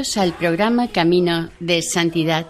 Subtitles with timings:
[0.00, 2.46] Al programa Camino de Santidad,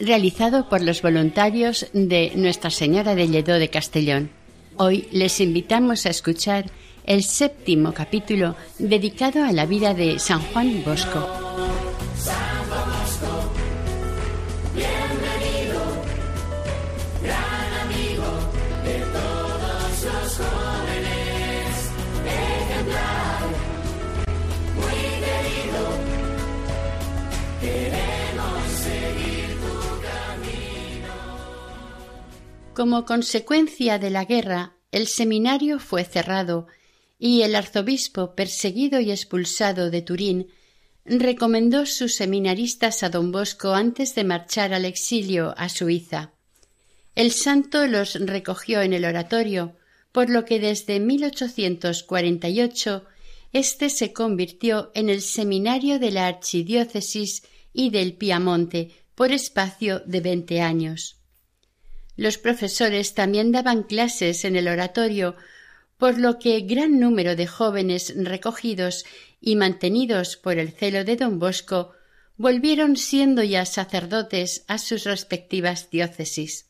[0.00, 4.30] realizado por los voluntarios de Nuestra Señora de Lledó de Castellón.
[4.78, 6.64] Hoy les invitamos a escuchar
[7.04, 11.43] el séptimo capítulo dedicado a la vida de San Juan Bosco.
[32.74, 36.66] Como consecuencia de la guerra, el seminario fue cerrado
[37.20, 40.48] y el arzobispo, perseguido y expulsado de Turín,
[41.04, 46.32] recomendó sus seminaristas a don Bosco antes de marchar al exilio a Suiza.
[47.14, 49.76] El santo los recogió en el oratorio,
[50.10, 53.04] por lo que desde 1848
[53.52, 60.20] éste se convirtió en el seminario de la archidiócesis y del Piamonte por espacio de
[60.20, 61.20] veinte años.
[62.16, 65.36] Los profesores también daban clases en el oratorio,
[65.98, 69.04] por lo que gran número de jóvenes recogidos
[69.40, 71.92] y mantenidos por el celo de don Bosco
[72.36, 76.66] volvieron siendo ya sacerdotes a sus respectivas diócesis.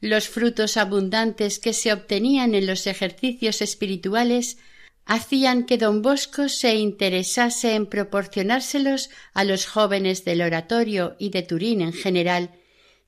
[0.00, 4.58] Los frutos abundantes que se obtenían en los ejercicios espirituales
[5.06, 11.42] hacían que don Bosco se interesase en proporcionárselos a los jóvenes del oratorio y de
[11.42, 12.50] Turín en general,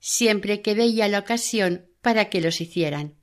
[0.00, 3.14] siempre que veía la ocasión para que los hicieran.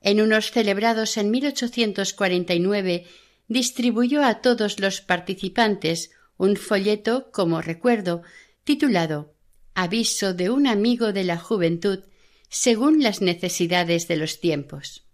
[0.00, 3.06] En unos celebrados en 1849
[3.48, 8.22] distribuyó a todos los participantes un folleto como recuerdo
[8.64, 9.34] titulado
[9.74, 12.04] Aviso de un amigo de la juventud
[12.48, 15.04] según las necesidades de los tiempos.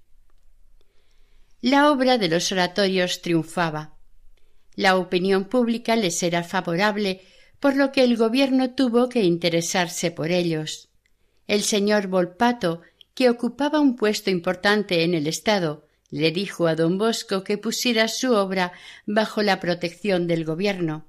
[1.60, 3.96] La obra de los oratorios triunfaba.
[4.74, 7.22] La opinión pública les era favorable,
[7.60, 10.90] por lo que el gobierno tuvo que interesarse por ellos.
[11.46, 12.82] El señor Volpato,
[13.14, 18.08] que ocupaba un puesto importante en el Estado, le dijo a don Bosco que pusiera
[18.08, 18.72] su obra
[19.06, 21.06] bajo la protección del gobierno,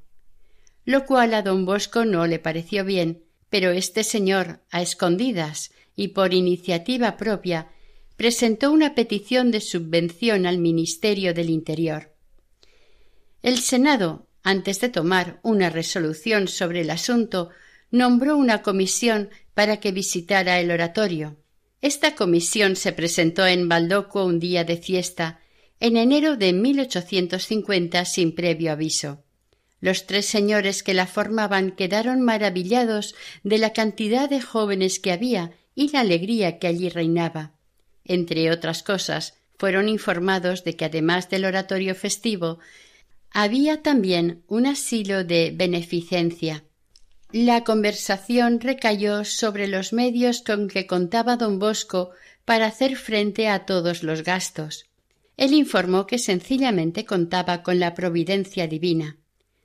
[0.86, 6.10] lo cual a don Bosco no le pareció bien, pero este señor, a escondidas y
[6.10, 7.70] por iniciativa propia,
[8.16, 12.14] presentó una petición de subvención al Ministerio del Interior.
[13.44, 17.50] El Senado, antes de tomar una resolución sobre el asunto,
[17.92, 21.38] nombró una comisión para que visitara el oratorio.
[21.82, 25.40] Esta comisión se presentó en Baldoco un día de fiesta,
[25.80, 29.24] en enero de 1850 sin previo aviso.
[29.80, 35.52] Los tres señores que la formaban quedaron maravillados de la cantidad de jóvenes que había
[35.76, 37.54] y la alegría que allí reinaba.
[38.04, 42.60] Entre otras cosas, fueron informados de que además del oratorio festivo,
[43.32, 46.64] había también un asilo de beneficencia,
[47.32, 52.12] la conversación recayó sobre los medios con que contaba don Bosco
[52.46, 54.86] para hacer frente a todos los gastos.
[55.36, 59.18] Él informó que sencillamente contaba con la providencia divina.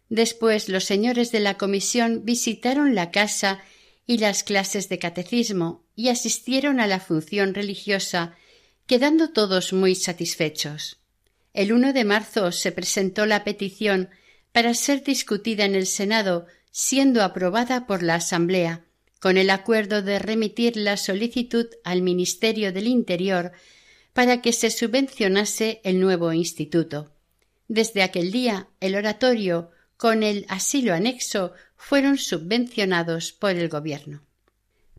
[0.08, 3.60] Después los señores de la comisión visitaron la casa
[4.06, 8.36] y las clases de catecismo y asistieron a la función religiosa,
[8.86, 10.98] quedando todos muy satisfechos.
[11.54, 14.10] El 1 de marzo se presentó la petición
[14.50, 18.84] para ser discutida en el Senado siendo aprobada por la Asamblea,
[19.20, 23.52] con el acuerdo de remitir la solicitud al Ministerio del Interior
[24.12, 27.12] para que se subvencionase el nuevo instituto.
[27.68, 34.22] Desde aquel día el oratorio con el asilo anexo fueron subvencionados por el gobierno.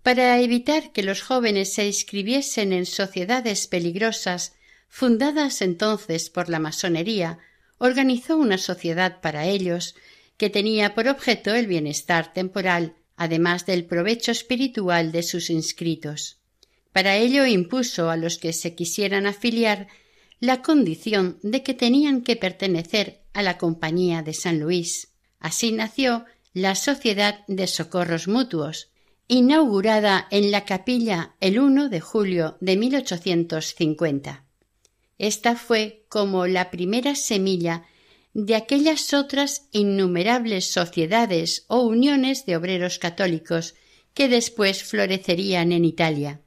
[0.03, 4.53] Para evitar que los jóvenes se inscribiesen en sociedades peligrosas
[4.87, 7.39] fundadas entonces por la masonería,
[7.77, 9.95] organizó una sociedad para ellos
[10.37, 16.39] que tenía por objeto el bienestar temporal, además del provecho espiritual de sus inscritos.
[16.91, 19.87] Para ello impuso a los que se quisieran afiliar
[20.39, 25.13] la condición de que tenían que pertenecer a la Compañía de San Luis.
[25.39, 28.91] Así nació la Sociedad de Socorros Mutuos,
[29.27, 34.45] inaugurada en la capilla el 1 de julio de 1850.
[35.17, 37.85] Esta fue como la primera semilla
[38.33, 43.75] de aquellas otras innumerables sociedades o uniones de obreros católicos
[44.13, 46.41] que después florecerían en Italia.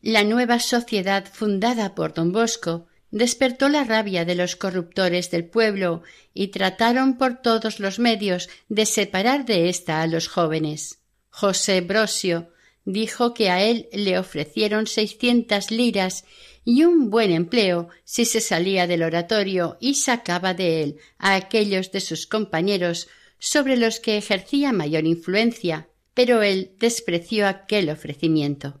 [0.00, 6.02] La nueva sociedad fundada por don Bosco despertó la rabia de los corruptores del pueblo
[6.32, 11.00] y trataron por todos los medios de separar de ésta a los jóvenes.
[11.28, 12.50] José Brosio
[12.84, 16.24] dijo que a él le ofrecieron seiscientas liras
[16.64, 21.92] y un buen empleo si se salía del oratorio y sacaba de él a aquellos
[21.92, 23.08] de sus compañeros
[23.38, 28.80] sobre los que ejercía mayor influencia, pero él despreció aquel ofrecimiento.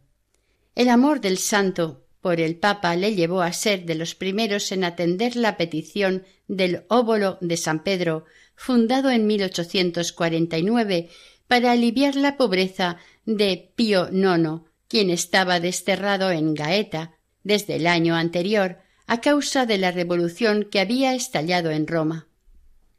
[0.74, 4.84] El amor del santo por el Papa le llevó a ser de los primeros en
[4.84, 11.08] atender la petición del óbolo de San Pedro, fundado en 1849
[11.46, 18.14] para aliviar la pobreza de Pío IX, quien estaba desterrado en Gaeta, desde el año
[18.14, 22.28] anterior a causa de la revolución que había estallado en Roma.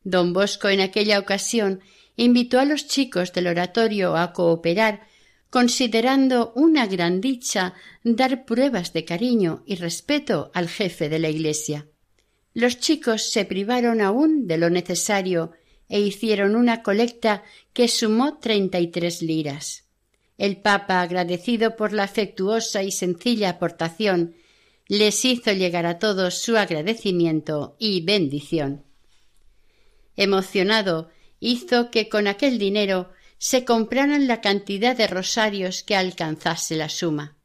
[0.03, 1.81] Don Bosco en aquella ocasión
[2.15, 5.01] invitó a los chicos del oratorio a cooperar,
[5.49, 7.73] considerando una gran dicha
[8.03, 11.87] dar pruebas de cariño y respeto al jefe de la Iglesia.
[12.53, 15.51] Los chicos se privaron aún de lo necesario
[15.87, 17.43] e hicieron una colecta
[17.73, 19.85] que sumó treinta y tres liras.
[20.41, 24.33] El Papa, agradecido por la afectuosa y sencilla aportación,
[24.87, 28.83] les hizo llegar a todos su agradecimiento y bendición.
[30.15, 36.89] Emocionado, hizo que con aquel dinero se compraran la cantidad de rosarios que alcanzase la
[36.89, 37.37] suma.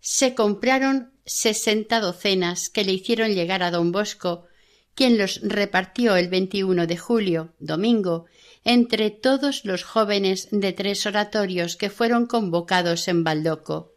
[0.00, 4.48] Se compraron sesenta docenas que le hicieron llegar a don Bosco,
[4.96, 8.26] quien los repartió el 21 de julio, domingo,
[8.64, 13.92] entre todos los jóvenes de tres oratorios que fueron convocados en Baldoco.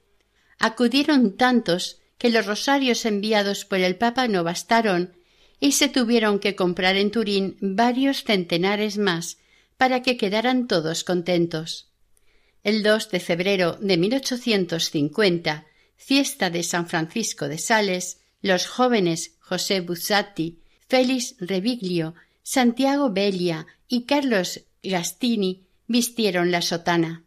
[0.60, 5.16] Acudieron tantos que los rosarios enviados por el Papa no bastaron
[5.60, 9.38] y se tuvieron que comprar en Turín varios centenares más
[9.78, 11.90] para que quedaran todos contentos.
[12.64, 15.66] El 2 de febrero de 1850,
[15.96, 22.16] fiesta de San Francisco de Sales, los jóvenes José Bussati, Félix Reviglio,
[22.50, 27.26] Santiago Belia y Carlos Gastini vistieron la sotana.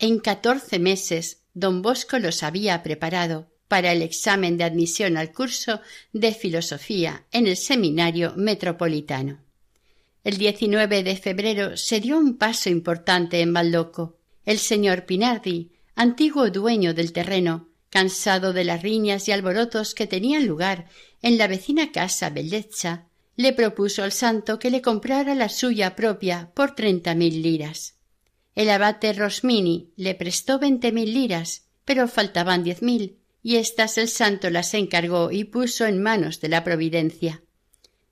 [0.00, 5.80] En catorce meses don Bosco los había preparado para el examen de admisión al curso
[6.12, 9.38] de filosofía en el seminario metropolitano.
[10.24, 14.16] El 19 de febrero se dio un paso importante en Baldoco.
[14.44, 20.44] El señor Pinardi, antiguo dueño del terreno, cansado de las riñas y alborotos que tenían
[20.44, 20.88] lugar
[21.22, 26.50] en la vecina casa Bellezza, le propuso al santo que le comprara la suya propia
[26.54, 27.94] por treinta mil liras.
[28.54, 34.08] El abate Rosmini le prestó veinte mil liras, pero faltaban diez mil, y éstas el
[34.08, 37.42] santo las encargó y puso en manos de la providencia.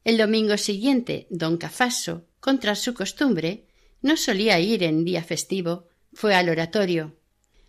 [0.04, 3.64] El domingo siguiente, don Cafaso, contra su costumbre,
[4.02, 7.16] no solía ir en día festivo, fue al oratorio.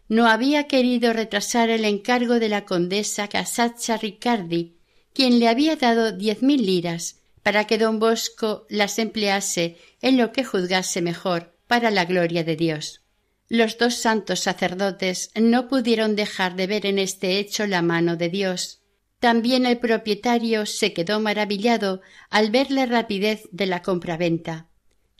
[0.09, 4.75] No había querido retrasar el encargo de la condesa Casaccia Riccardi,
[5.13, 10.31] quien le había dado diez mil liras para que don Bosco las emplease en lo
[10.31, 13.03] que juzgase mejor para la gloria de Dios.
[13.49, 18.29] Los dos santos sacerdotes no pudieron dejar de ver en este hecho la mano de
[18.29, 18.81] Dios.
[19.19, 24.67] También el propietario se quedó maravillado al ver la rapidez de la compraventa.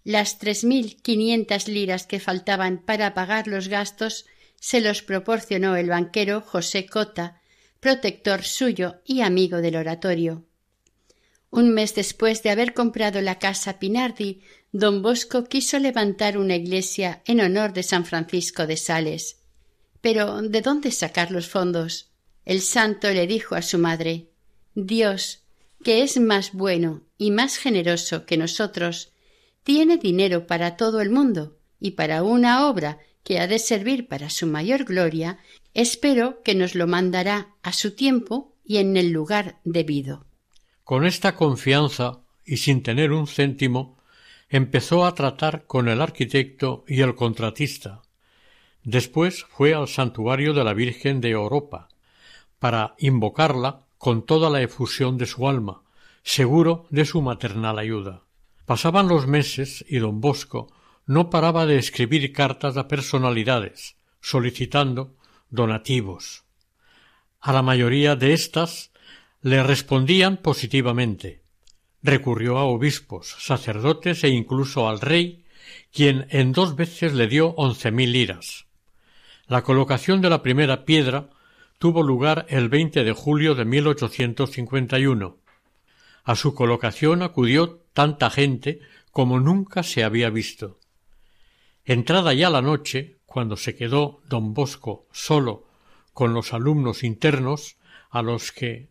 [0.04, 4.26] Las tres mil quinientas liras que faltaban para pagar los gastos
[4.60, 7.40] se los proporcionó el banquero José Cota,
[7.80, 10.48] protector suyo y amigo del oratorio.
[11.56, 14.42] Un mes después de haber comprado la casa Pinardi,
[14.74, 19.38] don Bosco quiso levantar una iglesia en honor de San Francisco de Sales.
[20.02, 22.12] Pero ¿de dónde sacar los fondos?
[22.44, 24.28] El santo le dijo a su madre
[24.74, 25.44] Dios,
[25.82, 29.14] que es más bueno y más generoso que nosotros,
[29.64, 34.30] tiene dinero para todo el mundo y para una obra que ha de servir para
[34.30, 35.40] su mayor gloria,
[35.74, 40.26] espero que nos lo mandará a su tiempo y en el lugar debido.
[40.86, 43.98] Con esta confianza y sin tener un céntimo,
[44.50, 48.04] empezó a tratar con el arquitecto y el contratista.
[48.84, 51.90] Después fue al santuario de la Virgen de Europa,
[52.60, 55.82] para invocarla con toda la efusión de su alma,
[56.22, 58.22] seguro de su maternal ayuda.
[58.68, 60.72] Pasaban los meses y don Bosco
[61.08, 65.16] no paraba de escribir cartas a personalidades, solicitando
[65.50, 66.44] donativos.
[67.40, 68.92] A la mayoría de éstas
[69.46, 71.44] le respondían positivamente.
[72.02, 75.46] Recurrió a obispos, sacerdotes e incluso al rey
[75.94, 78.66] quien en dos veces le dio once mil liras.
[79.46, 81.30] La colocación de la primera piedra
[81.78, 85.38] tuvo lugar el 20 de julio de 1851.
[86.24, 88.80] A su colocación acudió tanta gente
[89.12, 90.80] como nunca se había visto.
[91.84, 95.68] Entrada ya la noche, cuando se quedó don Bosco solo
[96.14, 97.78] con los alumnos internos,
[98.10, 98.90] a los que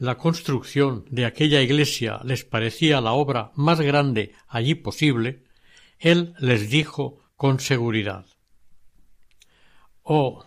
[0.00, 5.44] la construcción de aquella iglesia les parecía la obra más grande allí posible,
[5.98, 8.24] él les dijo con seguridad
[10.02, 10.46] Oh,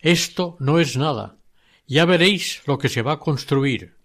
[0.00, 1.38] esto no es nada.
[1.86, 3.96] Ya veréis lo que se va a construir.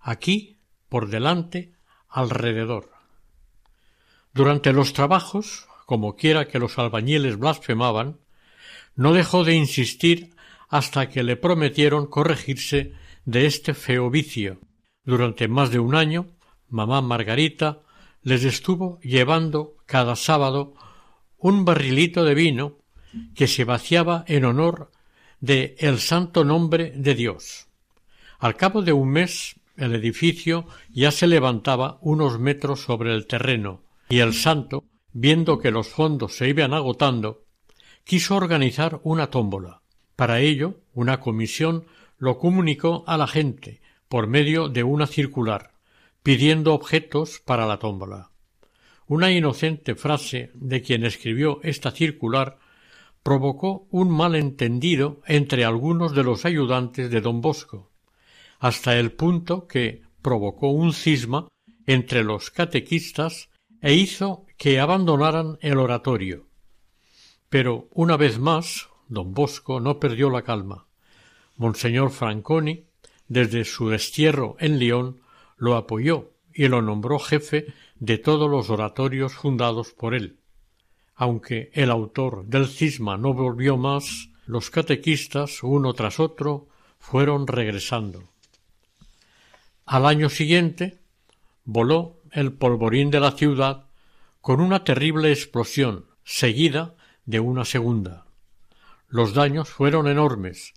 [0.00, 1.72] Aquí, por delante,
[2.08, 2.90] alrededor.
[4.32, 8.18] Durante los trabajos, como quiera que los albañiles blasfemaban,
[8.96, 10.34] no dejó de insistir
[10.68, 14.60] hasta que le prometieron corregirse de este feo vicio.
[15.04, 16.26] Durante más de un año,
[16.68, 17.80] mamá Margarita
[18.22, 20.74] les estuvo llevando cada sábado
[21.38, 22.78] un barrilito de vino
[23.34, 24.90] que se vaciaba en honor
[25.40, 27.68] de el santo nombre de Dios.
[28.38, 33.82] Al cabo de un mes el edificio ya se levantaba unos metros sobre el terreno,
[34.08, 37.44] y el santo, viendo que los fondos se iban agotando,
[38.04, 39.82] quiso organizar una tómbola.
[40.16, 41.86] Para ello, una comisión
[42.24, 45.74] lo comunicó a la gente por medio de una circular,
[46.22, 48.30] pidiendo objetos para la tómbola.
[49.06, 52.58] Una inocente frase de quien escribió esta circular
[53.22, 57.90] provocó un malentendido entre algunos de los ayudantes de don Bosco,
[58.58, 61.48] hasta el punto que provocó un cisma
[61.86, 63.50] entre los catequistas
[63.82, 66.46] e hizo que abandonaran el oratorio.
[67.50, 70.86] Pero una vez más don Bosco no perdió la calma.
[71.56, 72.84] Monseñor Franconi,
[73.28, 75.20] desde su destierro en León,
[75.56, 77.66] lo apoyó y lo nombró jefe
[77.98, 80.38] de todos los oratorios fundados por él.
[81.14, 86.68] Aunque el autor del cisma no volvió más, los catequistas, uno tras otro,
[86.98, 88.24] fueron regresando.
[89.86, 90.98] Al año siguiente
[91.64, 93.84] voló el polvorín de la ciudad
[94.40, 96.94] con una terrible explosión, seguida
[97.26, 98.26] de una segunda.
[99.08, 100.74] Los daños fueron enormes,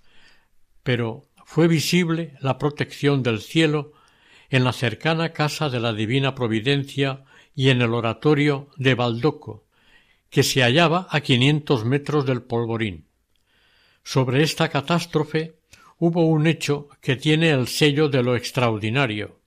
[0.87, 3.91] pero fue visible la protección del cielo
[4.49, 9.65] en la cercana casa de la Divina Providencia y en el oratorio de Baldoco,
[10.29, 13.05] que se hallaba a quinientos metros del polvorín.
[14.01, 15.59] Sobre esta catástrofe
[15.97, 19.41] hubo un hecho que tiene el sello de lo extraordinario.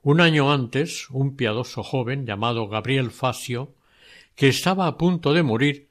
[0.00, 3.74] Un año antes, un piadoso joven llamado Gabriel Fasio,
[4.34, 5.90] que estaba a punto de morir,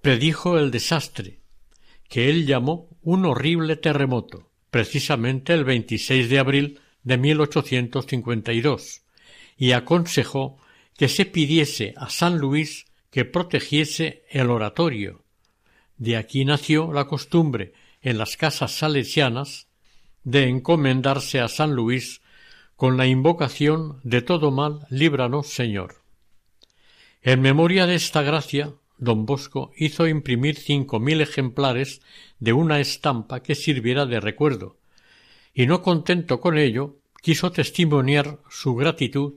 [0.00, 1.38] predijo el desastre,
[2.08, 9.02] que él llamó un horrible terremoto, precisamente el 26 de abril de 1852,
[9.56, 10.58] y aconsejó
[10.96, 15.22] que se pidiese a San Luis que protegiese el oratorio.
[15.98, 19.68] De aquí nació la costumbre en las casas salesianas
[20.24, 22.22] de encomendarse a San Luis
[22.76, 26.02] con la invocación de todo mal líbranos Señor.
[27.22, 32.00] En memoria de esta gracia, don Bosco hizo imprimir cinco mil ejemplares
[32.38, 34.76] de una estampa que sirviera de recuerdo,
[35.52, 39.34] y no contento con ello, quiso testimoniar su gratitud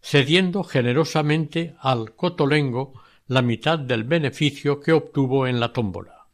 [0.00, 2.94] cediendo generosamente al cotolengo
[3.26, 6.26] la mitad del beneficio que obtuvo en la tómbola.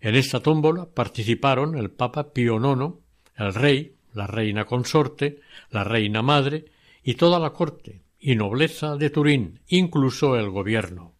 [0.00, 2.94] En esta tómbola participaron el Papa Pío IX,
[3.36, 5.40] el rey, la reina consorte,
[5.70, 6.66] la reina madre
[7.02, 11.14] y toda la corte y nobleza de Turín, incluso el gobierno.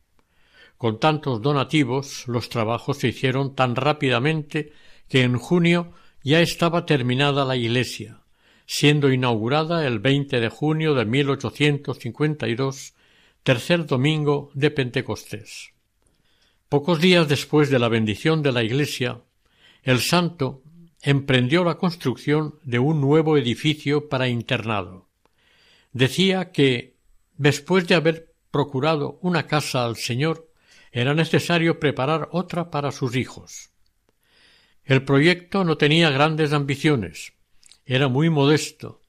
[0.81, 4.73] Con tantos donativos los trabajos se hicieron tan rápidamente
[5.11, 5.93] que en junio
[6.25, 8.23] ya estaba terminada la iglesia,
[8.65, 12.95] siendo inaugurada el 20 de junio de 1852
[13.43, 15.75] tercer domingo de Pentecostés.
[16.71, 19.21] Pocos días después de la bendición de la Iglesia,
[19.83, 20.63] el santo
[21.03, 25.11] emprendió la construcción de un nuevo edificio para internado.
[25.93, 26.97] Decía que,
[27.37, 30.50] después de haber procurado una casa al Señor,
[30.93, 33.71] era necesario preparar otra para sus hijos.
[34.85, 37.33] El proyecto no tenía grandes ambiciones,
[37.85, 39.01] era muy modesto,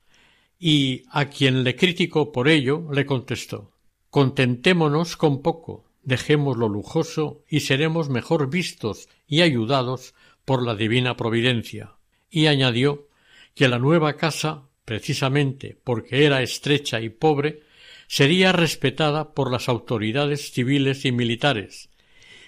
[0.60, 3.72] y a quien le criticó por ello le contestó
[4.12, 11.16] Contentémonos con poco, dejemos lo lujoso y seremos mejor vistos y ayudados por la divina
[11.16, 11.94] providencia.
[12.30, 13.08] Y añadió
[13.56, 17.64] que la nueva casa, precisamente porque era estrecha y pobre,
[18.12, 21.90] sería respetada por las autoridades civiles y militares,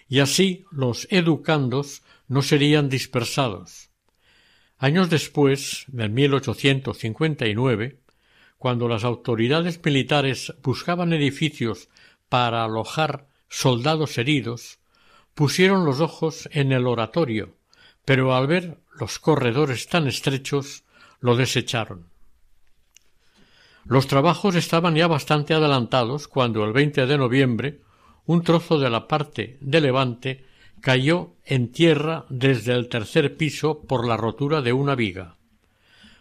[0.09, 3.89] y así los educandos no serían dispersados.
[4.77, 8.01] Años después, en 1859,
[8.57, 11.87] cuando las autoridades militares buscaban edificios
[12.27, 14.79] para alojar soldados heridos,
[15.33, 17.55] pusieron los ojos en el oratorio,
[18.03, 20.83] pero al ver los corredores tan estrechos
[21.21, 22.12] lo desecharon.
[23.85, 27.79] Los trabajos estaban ya bastante adelantados cuando el 20 de noviembre
[28.25, 30.45] un trozo de la parte de levante
[30.79, 35.35] cayó en tierra desde el tercer piso por la rotura de una viga.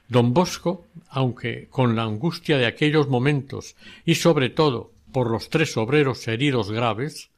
[0.08, 5.76] Don Bosco, aunque con la angustia de aquellos momentos y sobre todo por los tres
[5.76, 7.30] obreros heridos graves,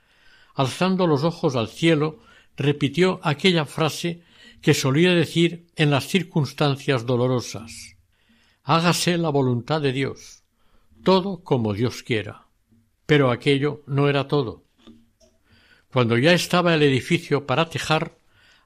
[0.54, 2.20] alzando los ojos al cielo,
[2.56, 4.22] repitió aquella frase
[4.62, 7.93] que solía decir en las circunstancias dolorosas
[8.66, 10.42] Hágase la voluntad de Dios,
[11.02, 12.46] todo como Dios quiera.
[13.04, 14.64] Pero aquello no era todo.
[15.92, 18.16] Cuando ya estaba el edificio para tejar,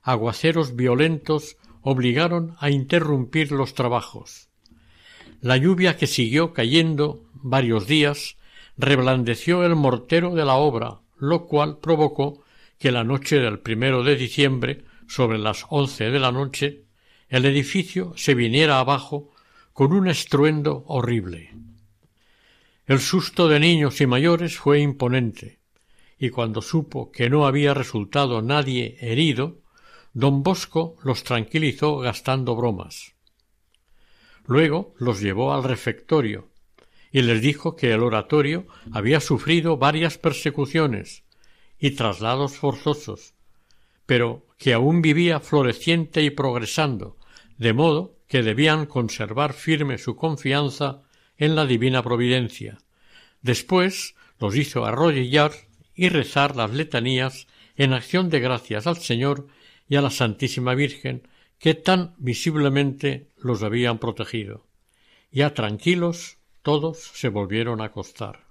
[0.03, 4.49] aguaceros violentos obligaron a interrumpir los trabajos.
[5.41, 8.37] La lluvia que siguió cayendo varios días
[8.77, 12.45] reblandeció el mortero de la obra, lo cual provocó
[12.79, 16.85] que la noche del primero de diciembre, sobre las once de la noche,
[17.29, 19.33] el edificio se viniera abajo
[19.79, 21.55] con un estruendo horrible.
[22.85, 25.61] El susto de niños y mayores fue imponente,
[26.19, 29.61] y cuando supo que no había resultado nadie herido,
[30.13, 33.15] don Bosco los tranquilizó gastando bromas.
[34.47, 36.49] Luego los llevó al refectorio
[37.13, 41.23] y les dijo que el oratorio había sufrido varias persecuciones
[41.79, 43.33] y traslados forzosos,
[44.07, 47.17] pero que aún vivía floreciente y progresando,
[47.59, 51.03] de modo que debían conservar firme su confianza
[51.37, 52.79] en la divina providencia.
[53.43, 55.53] Después los hizo arrodillar
[55.95, 59.49] y rezar las letanías en acción de gracias al Señor
[59.89, 61.27] y a la Santísima Virgen
[61.59, 64.67] que tan visiblemente los habían protegido.
[65.33, 68.47] Ya tranquilos, todos se volvieron a acostar.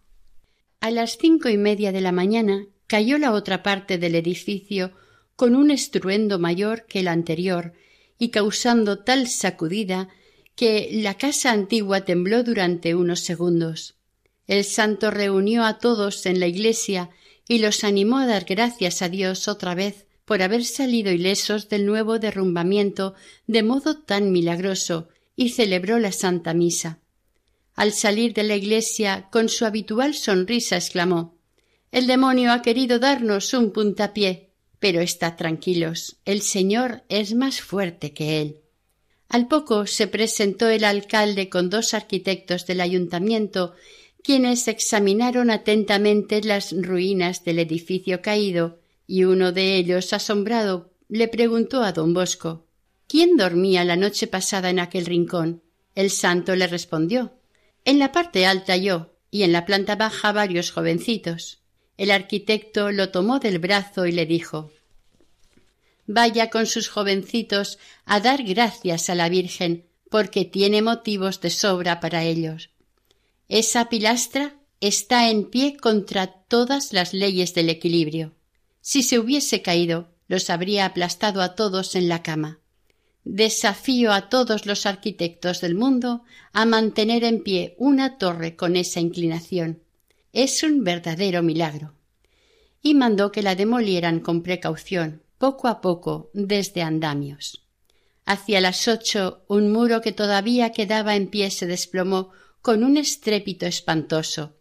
[0.82, 4.92] A las cinco y media de la mañana cayó la otra parte del edificio
[5.36, 7.74] con un estruendo mayor que el anterior
[8.18, 10.10] y causando tal sacudida
[10.56, 13.96] que la casa antigua tembló durante unos segundos.
[14.48, 17.10] El santo reunió a todos en la iglesia
[17.48, 21.86] y los animó a dar gracias a Dios otra vez por haber salido ilesos del
[21.86, 23.14] nuevo derrumbamiento
[23.46, 27.00] de modo tan milagroso y celebró la Santa Misa.
[27.76, 31.38] Al salir de la iglesia con su habitual sonrisa exclamó
[31.92, 34.47] El demonio ha querido darnos un puntapié.
[34.80, 38.62] Pero estad tranquilos, el Señor es más fuerte que él.
[39.30, 43.74] Al poco se presentó el alcalde con dos arquitectos del ayuntamiento,
[44.24, 51.84] quienes examinaron atentamente las ruinas del edificio caído, y uno de ellos, asombrado, le preguntó
[51.84, 52.66] a don Bosco
[53.08, 55.62] ¿Quién dormía la noche pasada en aquel rincón?
[55.96, 57.34] El santo le respondió
[57.86, 61.60] En la parte alta yo, y en la planta baja varios jovencitos.
[61.98, 64.72] El arquitecto lo tomó del brazo y le dijo
[66.06, 72.00] Vaya con sus jovencitos a dar gracias a la Virgen, porque tiene motivos de sobra
[72.00, 72.70] para ellos.
[73.50, 78.34] Esa pilastra está en pie contra todas las leyes del equilibrio.
[78.80, 82.60] Si se hubiese caído, los habría aplastado a todos en la cama.
[83.26, 89.02] Desafío a todos los arquitectos del mundo a mantener en pie una torre con esa
[89.02, 89.84] inclinación.
[90.38, 91.96] Es un verdadero milagro.
[92.84, 97.66] Y mandó que la demolieran con precaución, poco a poco, desde andamios.
[98.24, 102.30] Hacia las ocho un muro que todavía quedaba en pie se desplomó
[102.62, 104.58] con un estrépito espantoso,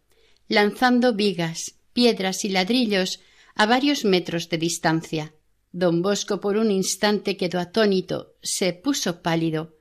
[0.47, 3.19] lanzando vigas, piedras y ladrillos
[3.53, 5.35] a varios metros de distancia.
[5.71, 9.77] Don Bosco por un instante quedó atónito, se puso pálido,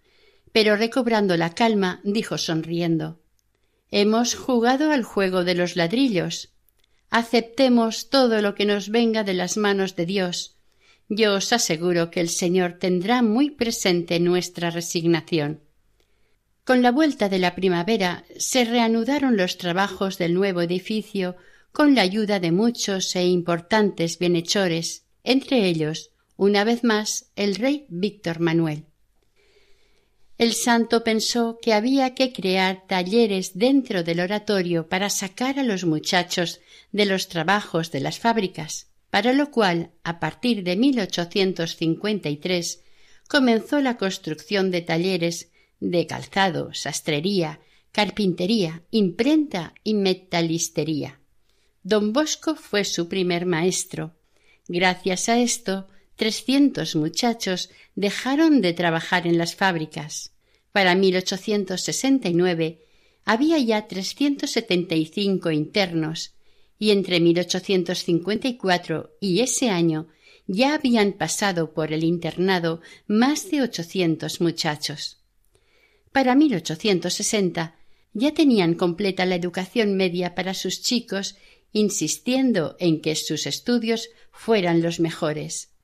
[0.53, 3.19] pero recobrando la calma, dijo sonriendo
[3.91, 6.51] Hemos jugado al juego de los ladrillos.
[7.11, 10.57] Aceptemos todo lo que nos venga de las manos de Dios.
[11.09, 15.61] Yo os aseguro que el Señor tendrá muy presente nuestra resignación.
[16.65, 21.37] Con la vuelta de la primavera se reanudaron los trabajos del nuevo edificio
[21.71, 27.87] con la ayuda de muchos e importantes bienhechores, entre ellos, una vez más, el rey
[27.89, 28.87] Víctor Manuel.
[30.39, 35.85] El santo pensó que había que crear talleres dentro del oratorio para sacar a los
[35.85, 36.61] muchachos
[36.93, 42.83] de los trabajos de las fábricas, para lo cual, a partir de 1853,
[43.29, 47.61] comenzó la construcción de talleres de calzado, sastrería,
[47.93, 51.19] carpintería, imprenta y metalistería.
[51.83, 54.15] Don Bosco fue su primer maestro.
[54.69, 60.33] Gracias a esto, trescientos muchachos dejaron de trabajar en las fábricas.
[60.73, 62.83] Para 1869
[63.25, 66.35] había ya trescientos setenta y cinco internos
[66.79, 70.09] y entre 1854 y ese año
[70.47, 75.23] ya habían pasado por el internado más de ochocientos muchachos.
[76.13, 77.77] Para 1860
[78.13, 81.37] ya tenían completa la educación media para sus chicos,
[81.73, 85.76] insistiendo en que sus estudios fueran los mejores.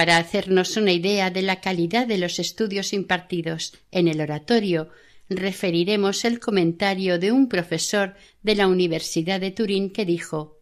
[0.00, 4.88] Para hacernos una idea de la calidad de los estudios impartidos en el oratorio,
[5.28, 10.58] referiremos el comentario de un profesor de la Universidad de Turín que dijo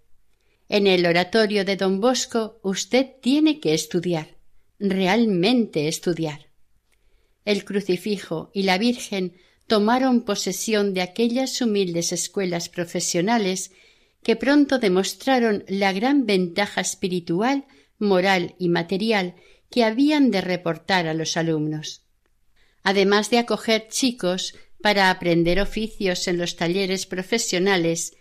[0.68, 4.38] En el oratorio de don Bosco usted tiene que estudiar,
[4.80, 6.48] realmente estudiar.
[7.44, 9.36] El crucifijo y la Virgen
[9.68, 13.70] tomaron posesión de aquellas humildes escuelas profesionales
[14.24, 17.66] que pronto demostraron la gran ventaja espiritual,
[17.98, 19.34] moral y material
[19.70, 22.08] que habían de reportar a los alumnos
[22.88, 28.16] además de acoger chicos para aprender oficios en los talleres profesionales,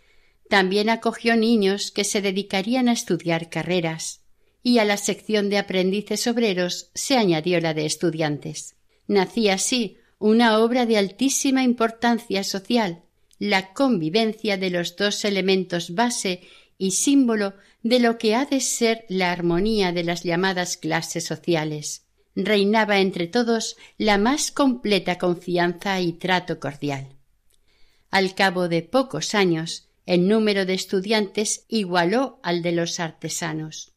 [0.50, 4.26] también acogió niños que se dedicarían a estudiar carreras,
[4.64, 8.76] y a la sección de aprendices obreros se añadió la de estudiantes.
[9.08, 13.04] Nacía así una obra de altísima importancia social,
[13.40, 16.42] la convivencia de los dos elementos base
[16.78, 22.08] y símbolo de lo que ha de ser la armonía de las llamadas clases sociales
[22.38, 27.08] reinaba entre todos la más completa confianza y trato cordial.
[28.12, 33.92] Al cabo de pocos años, el número de estudiantes igualó al de los artesanos.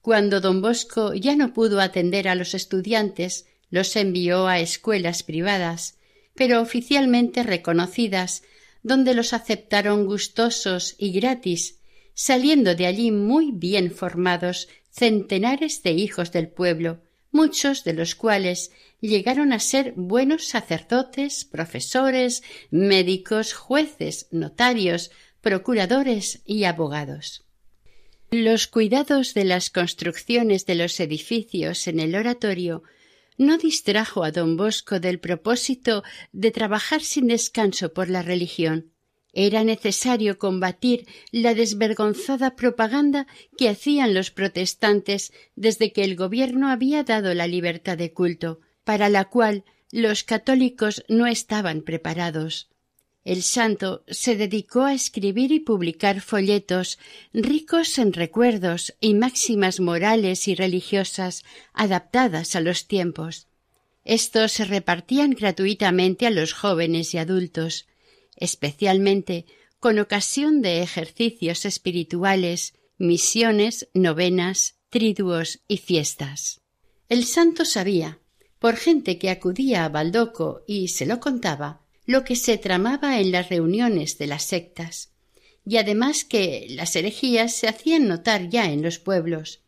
[0.00, 5.96] Cuando don Bosco ya no pudo atender a los estudiantes, los envió a escuelas privadas,
[6.34, 8.44] pero oficialmente reconocidas,
[8.84, 11.80] donde los aceptaron gustosos y gratis,
[12.14, 18.70] saliendo de allí muy bien formados centenares de hijos del pueblo, muchos de los cuales
[19.00, 27.44] llegaron a ser buenos sacerdotes, profesores, médicos, jueces, notarios, procuradores y abogados.
[28.30, 32.82] Los cuidados de las construcciones de los edificios en el oratorio
[33.36, 38.91] no distrajo a don Bosco del propósito de trabajar sin descanso por la religión,
[39.32, 47.02] era necesario combatir la desvergonzada propaganda que hacían los protestantes desde que el gobierno había
[47.02, 52.68] dado la libertad de culto, para la cual los católicos no estaban preparados.
[53.24, 56.98] El santo se dedicó a escribir y publicar folletos
[57.32, 63.46] ricos en recuerdos y máximas morales y religiosas adaptadas a los tiempos.
[64.04, 67.86] Estos se repartían gratuitamente a los jóvenes y adultos
[68.42, 69.46] especialmente
[69.78, 76.60] con ocasión de ejercicios espirituales, misiones, novenas, triduos y fiestas.
[77.08, 78.18] El santo sabía,
[78.58, 83.32] por gente que acudía a Baldoco y se lo contaba, lo que se tramaba en
[83.32, 85.12] las reuniones de las sectas,
[85.64, 89.62] y además que las herejías se hacían notar ya en los pueblos.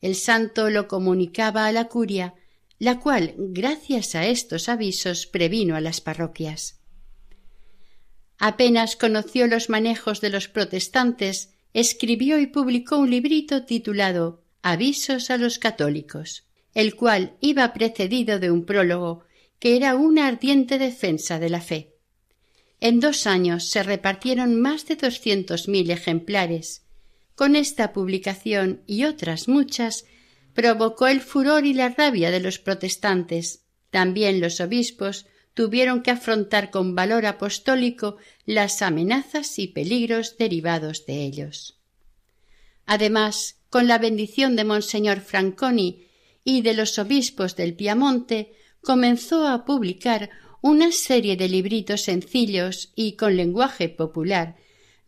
[0.00, 2.34] El santo lo comunicaba a la curia,
[2.78, 6.78] la cual, gracias a estos avisos, previno a las parroquias.
[8.38, 15.36] Apenas conoció los manejos de los protestantes, escribió y publicó un librito titulado Avisos a
[15.36, 19.24] los católicos, el cual iba precedido de un prólogo
[19.58, 21.94] que era una ardiente defensa de la fe.
[22.80, 26.82] En dos años se repartieron más de doscientos mil ejemplares.
[27.34, 30.04] Con esta publicación y otras muchas
[30.54, 33.64] provocó el furor y la rabia de los protestantes.
[33.90, 35.26] También los obispos
[35.58, 38.16] tuvieron que afrontar con valor apostólico
[38.46, 41.80] las amenazas y peligros derivados de ellos.
[42.86, 46.06] Además, con la bendición de Monseñor Franconi
[46.44, 50.30] y de los obispos del Piamonte, comenzó a publicar
[50.62, 54.54] una serie de libritos sencillos y con lenguaje popular,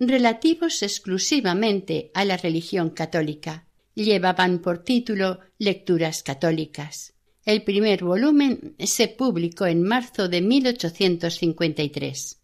[0.00, 3.68] relativos exclusivamente a la religión católica.
[3.94, 7.14] Llevaban por título Lecturas católicas.
[7.44, 12.38] El primer volumen se publicó en marzo de 1853.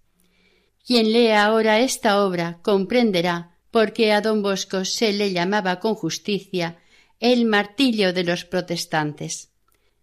[0.87, 5.95] Quien lea ahora esta obra comprenderá por qué a don Bosco se le llamaba con
[5.95, 6.79] justicia
[7.21, 9.51] el martillo de los protestantes.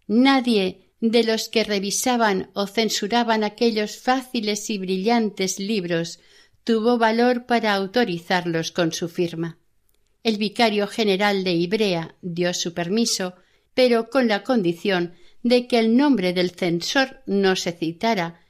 [0.06, 6.20] Nadie de los que revisaban o censuraban aquellos fáciles y brillantes libros
[6.64, 9.58] tuvo valor para autorizarlos con su firma.
[10.22, 13.34] El vicario general de Ibrea dio su permiso
[13.74, 18.40] pero con la condición de que el nombre del censor no se citara,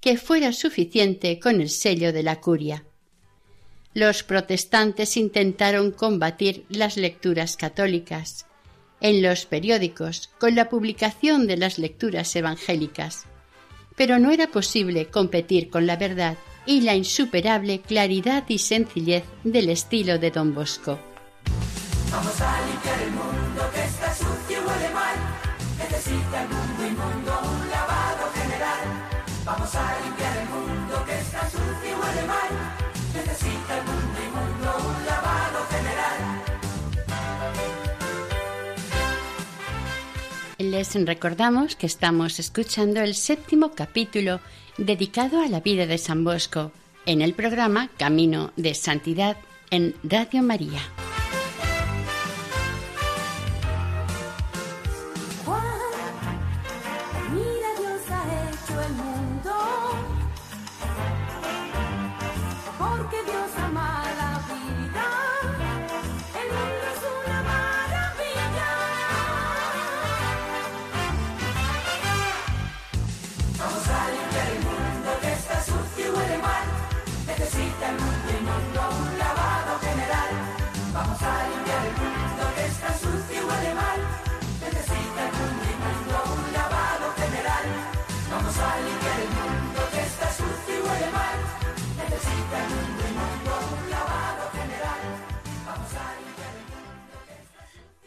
[0.00, 2.84] que fuera suficiente con el sello de la curia.
[3.92, 8.46] Los protestantes intentaron combatir las lecturas católicas
[9.00, 13.24] en los periódicos con la publicación de las lecturas evangélicas,
[13.96, 19.70] pero no era posible competir con la verdad y la insuperable claridad y sencillez del
[19.70, 20.98] estilo de Don Bosco.
[40.70, 44.38] Les recordamos que estamos escuchando el séptimo capítulo
[44.78, 46.70] dedicado a la vida de San Bosco
[47.06, 49.36] en el programa Camino de Santidad
[49.72, 50.80] en Radio María.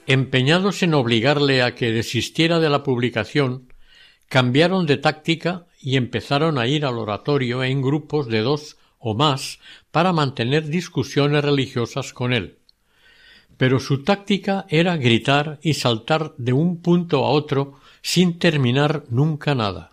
[0.05, 3.71] Empeñados en obligarle a que desistiera de la publicación,
[4.27, 9.59] cambiaron de táctica y empezaron a ir al oratorio en grupos de dos o más
[9.91, 12.57] para mantener discusiones religiosas con él.
[13.55, 19.55] Pero su táctica era gritar y saltar de un punto a otro sin terminar nunca
[19.55, 19.91] nada.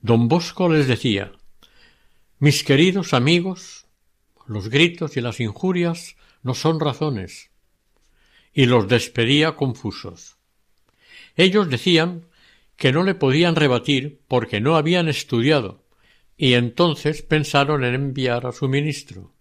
[0.00, 1.32] Don Bosco les decía
[2.38, 3.84] Mis queridos amigos,
[4.46, 7.51] los gritos y las injurias no son razones
[8.52, 10.36] y los despedía confusos.
[11.36, 12.26] Ellos decían
[12.76, 15.84] que no le podían rebatir porque no habían estudiado,
[16.36, 19.32] y entonces pensaron en enviar a su ministro.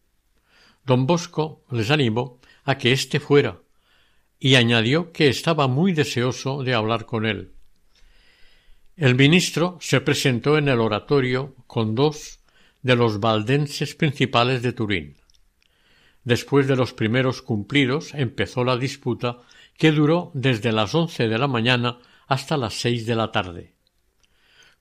[0.86, 3.60] Don Bosco les animó a que éste fuera,
[4.40, 7.52] y añadió que estaba muy deseoso de hablar con él.
[8.96, 12.40] El ministro se presentó en el oratorio con dos
[12.82, 15.21] de los valdenses principales de Turín.
[16.24, 19.40] Después de los primeros cumplidos empezó la disputa
[19.78, 23.74] que duró desde las once de la mañana hasta las seis de la tarde.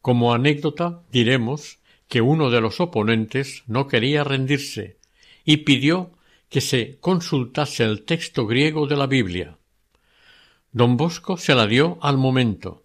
[0.02, 4.98] Como anécdota diremos que uno de los oponentes no quería rendirse
[5.44, 6.12] y pidió
[6.48, 9.56] que se consultase el texto griego de la Biblia.
[10.72, 12.84] Don Bosco se la dio al momento,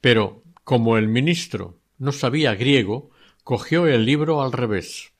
[0.00, 3.10] pero como el ministro no sabía griego,
[3.44, 5.12] cogió el libro al revés.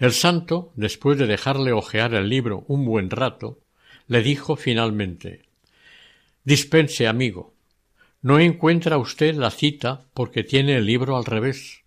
[0.00, 3.60] El santo, después de dejarle hojear el libro un buen rato,
[4.06, 5.42] le dijo finalmente
[6.42, 7.52] Dispense, amigo.
[8.22, 11.82] No encuentra usted la cita porque tiene el libro al revés.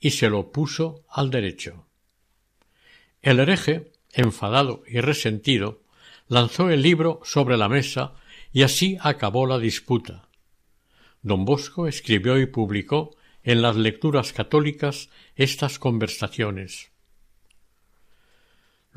[0.00, 1.86] Y se lo puso al derecho.
[3.22, 5.84] El hereje, enfadado y resentido,
[6.26, 8.14] lanzó el libro sobre la mesa
[8.52, 10.28] y así acabó la disputa.
[11.22, 16.90] Don Bosco escribió y publicó en las lecturas católicas estas conversaciones.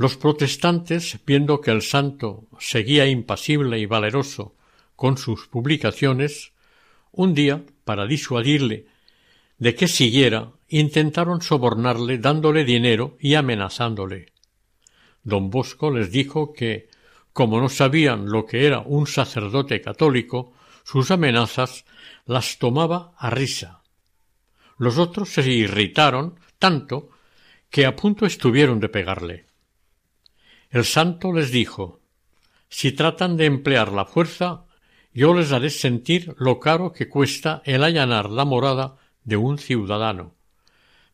[0.02, 4.56] Los protestantes, viendo que el santo seguía impasible y valeroso
[4.96, 6.54] con sus publicaciones,
[7.12, 8.88] un día, para disuadirle
[9.60, 14.34] de que siguiera, intentaron sobornarle dándole dinero y amenazándole.
[15.22, 16.90] Don Bosco les dijo que,
[17.32, 20.52] como no sabían lo que era un sacerdote católico,
[20.84, 21.86] sus amenazas
[22.26, 23.84] las tomaba a risa.
[24.80, 27.12] Los otros se irritaron tanto
[27.70, 29.51] que a punto estuvieron de pegarle.
[30.72, 32.00] El santo les dijo
[32.70, 34.64] Si tratan de emplear la fuerza,
[35.14, 40.34] yo les haré sentir lo caro que cuesta el allanar la morada de un ciudadano.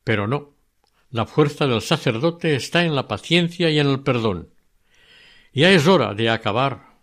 [0.04, 0.54] Pero no,
[1.10, 4.50] la fuerza del sacerdote está en la paciencia y en el perdón.
[5.54, 7.00] Ya es hora de acabar.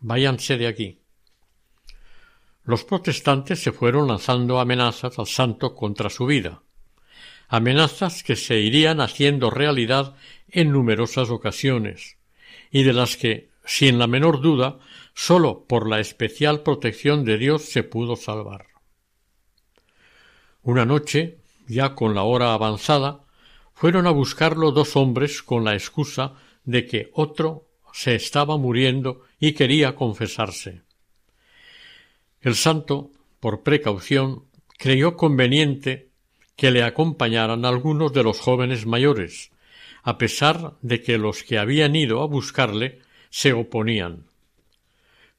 [0.00, 1.00] Váyanse de aquí.
[2.64, 6.62] Los protestantes se fueron lanzando amenazas al santo contra su vida
[7.48, 10.14] amenazas que se irían haciendo realidad
[10.48, 12.18] en numerosas ocasiones,
[12.70, 14.78] y de las que, sin la menor duda,
[15.14, 18.66] sólo por la especial protección de Dios se pudo salvar.
[20.62, 23.24] Una noche, ya con la hora avanzada,
[23.74, 26.34] fueron a buscarlo dos hombres con la excusa
[26.64, 30.82] de que otro se estaba muriendo y quería confesarse.
[32.40, 34.44] El santo, por precaución,
[34.78, 36.07] creyó conveniente
[36.58, 39.52] que le acompañaran algunos de los jóvenes mayores,
[40.02, 42.98] a pesar de que los que habían ido a buscarle
[43.30, 44.24] se oponían.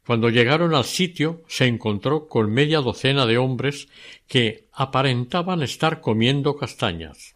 [0.06, 3.90] Cuando llegaron al sitio se encontró con media docena de hombres
[4.28, 7.36] que aparentaban estar comiendo castañas.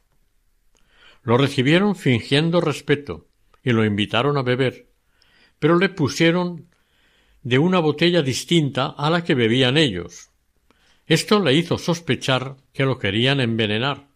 [1.22, 3.28] Lo recibieron fingiendo respeto
[3.66, 4.88] y lo invitaron a beber,
[5.60, 6.70] pero le pusieron
[7.42, 10.30] de una botella distinta a la que bebían ellos.
[11.06, 14.08] Esto le hizo sospechar que lo querían envenenar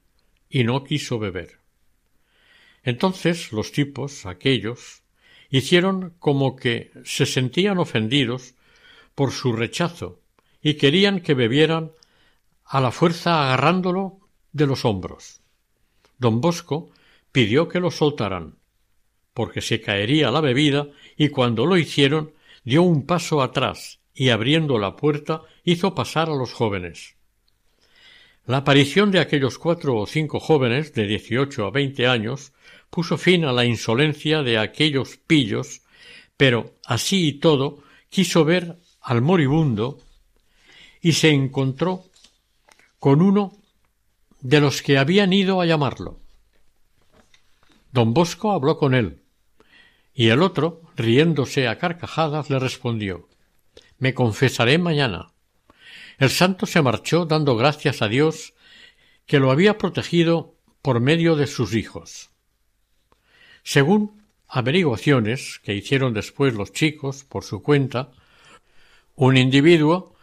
[0.50, 1.60] y no quiso beber.
[2.84, 5.04] Entonces los tipos, aquellos,
[5.50, 8.56] hicieron como que se sentían ofendidos
[9.15, 10.21] por su rechazo
[10.62, 11.91] y querían que bebieran
[12.63, 14.19] a la fuerza agarrándolo
[14.54, 15.41] de los hombros.
[16.17, 16.91] Don Bosco
[17.32, 18.56] pidió que lo soltaran,
[19.34, 24.80] porque se caería la bebida, y cuando lo hicieron dio un paso atrás y abriendo
[24.80, 27.16] la puerta hizo pasar a los jóvenes.
[28.48, 32.52] La aparición de aquellos cuatro o cinco jóvenes de dieciocho a veinte años
[32.90, 35.82] puso fin a la insolencia de aquellos pillos,
[36.36, 40.00] pero así y todo quiso ver al moribundo
[41.00, 42.06] y se encontró
[42.98, 43.56] con uno
[44.42, 46.20] de los que habían ido a llamarlo.
[47.92, 49.22] Don Bosco habló con él,
[50.16, 53.27] y el otro, riéndose a carcajadas, le respondió
[54.00, 55.32] Me confesaré mañana.
[56.18, 58.54] El santo se marchó dando gracias a Dios
[59.26, 62.30] que lo había protegido por medio de sus hijos.
[63.64, 68.12] Según averiguaciones que hicieron después los chicos por su cuenta,
[69.16, 70.16] un individuo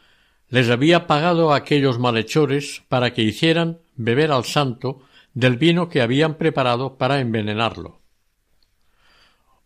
[0.49, 5.03] les había pagado a aquellos malhechores para que hicieran beber al santo
[5.35, 8.01] del vino que habían preparado para envenenarlo.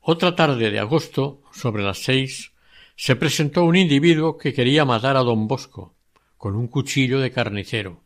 [0.00, 2.52] Otra tarde de agosto, sobre las seis,
[2.98, 5.94] se presentó un individuo que quería matar a don Bosco
[6.36, 8.02] con un cuchillo de carnicero.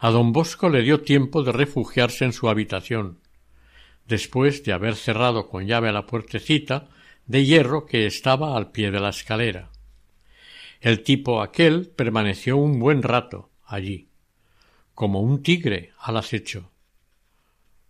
[0.00, 3.20] A don Bosco le dio tiempo de refugiarse en su habitación,
[4.08, 6.88] después de haber cerrado con llave la puertecita
[7.26, 9.70] de hierro que estaba al pie de la escalera.
[10.80, 14.08] El tipo aquel permaneció un buen rato allí,
[14.92, 16.72] como un tigre al acecho.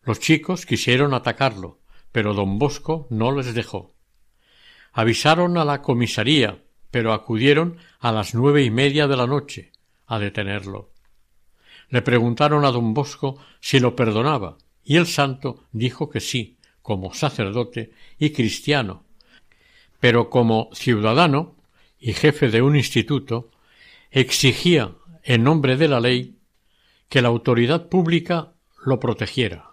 [0.02, 1.78] Los chicos quisieron atacarlo,
[2.12, 3.94] pero don Bosco no les dejó.
[4.92, 9.72] Avisaron a la comisaría, pero acudieron a las nueve y media de la noche
[10.06, 10.90] a detenerlo.
[11.90, 17.12] Le preguntaron a don Bosco si lo perdonaba, y el santo dijo que sí, como
[17.12, 19.04] sacerdote y cristiano,
[20.00, 21.56] pero como ciudadano
[21.98, 23.50] y jefe de un instituto,
[24.10, 26.38] exigía, en nombre de la ley,
[27.08, 29.70] que la autoridad pública lo protegiera.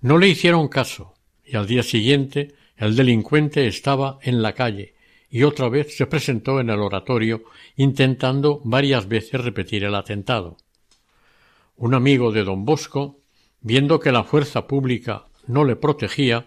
[0.00, 4.94] No le hicieron caso, y al día siguiente el delincuente estaba en la calle
[5.28, 7.42] y otra vez se presentó en el oratorio
[7.76, 10.56] intentando varias veces repetir el atentado.
[11.76, 13.18] Un amigo de don Bosco
[13.60, 16.46] viendo que la fuerza pública no le protegía,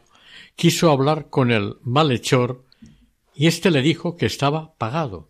[0.55, 2.63] quiso hablar con el malhechor
[3.35, 5.27] y éste le dijo que estaba pagado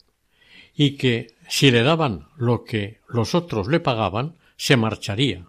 [0.75, 5.47] y que si le daban lo que los otros le pagaban, se marcharía.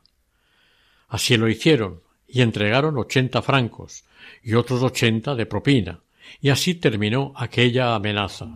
[1.09, 4.05] Así lo hicieron y entregaron ochenta francos
[4.43, 6.01] y otros ochenta de propina,
[6.41, 8.55] y así terminó aquella amenaza.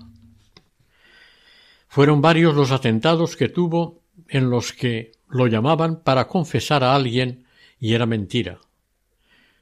[1.89, 7.47] Fueron varios los atentados que tuvo en los que lo llamaban para confesar a alguien
[7.79, 8.59] y era mentira.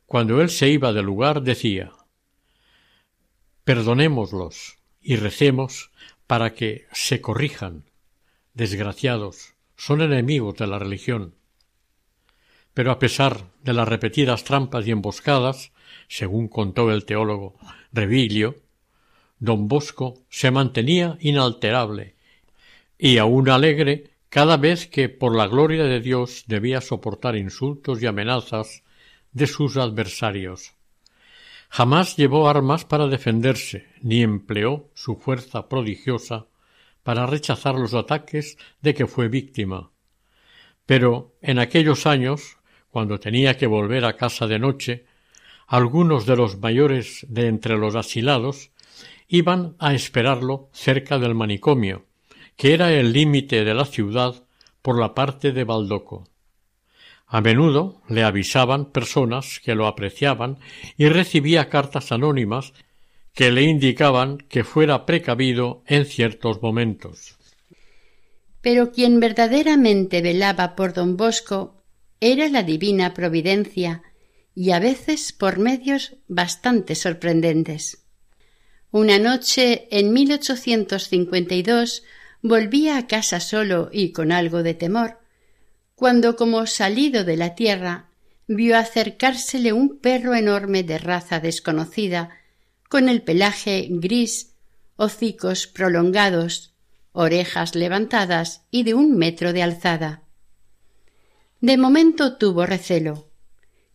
[0.07, 1.93] Cuando él se iba del lugar decía
[3.65, 5.91] Perdonémoslos y recemos
[6.27, 7.85] para que se corrijan.
[8.53, 11.35] Desgraciados, son enemigos de la religión.
[12.75, 15.73] Pero a pesar de las repetidas trampas y emboscadas,
[16.09, 17.57] según contó el teólogo
[17.93, 18.57] Revilio,
[19.39, 22.15] don Bosco se mantenía inalterable
[22.99, 28.07] y aún alegre cada vez que por la gloria de Dios debía soportar insultos y
[28.07, 28.83] amenazas
[29.33, 30.73] de sus adversarios.
[31.69, 36.47] Jamás llevó armas para defenderse, ni empleó su fuerza prodigiosa
[37.03, 39.91] para rechazar los ataques de que fue víctima.
[40.87, 42.59] Pero en aquellos años,
[42.91, 45.05] cuando tenía que volver a casa de noche,
[45.67, 48.71] algunos de los mayores de entre los asilados
[49.29, 52.07] iban a esperarlo cerca del manicomio,
[52.57, 54.45] que era el límite de la ciudad
[54.83, 56.29] por la parte de Baldoco.
[57.27, 60.59] A menudo le avisaban personas que lo apreciaban
[60.97, 62.75] y recibía cartas anónimas
[63.33, 67.37] que le indicaban que fuera precavido en ciertos momentos.
[68.61, 71.83] Pero quien verdaderamente velaba por don Bosco
[72.21, 74.03] era la divina providencia,
[74.55, 78.05] y a veces por medios bastante sorprendentes.
[78.91, 82.05] Una noche en 1852
[82.43, 85.19] volvía a casa solo y con algo de temor,
[85.97, 88.09] cuando como salido de la tierra
[88.47, 92.31] vio acercársele un perro enorme de raza desconocida,
[92.89, 94.53] con el pelaje gris,
[94.97, 96.75] hocicos prolongados,
[97.13, 100.23] orejas levantadas y de un metro de alzada.
[101.61, 103.31] De momento tuvo recelo,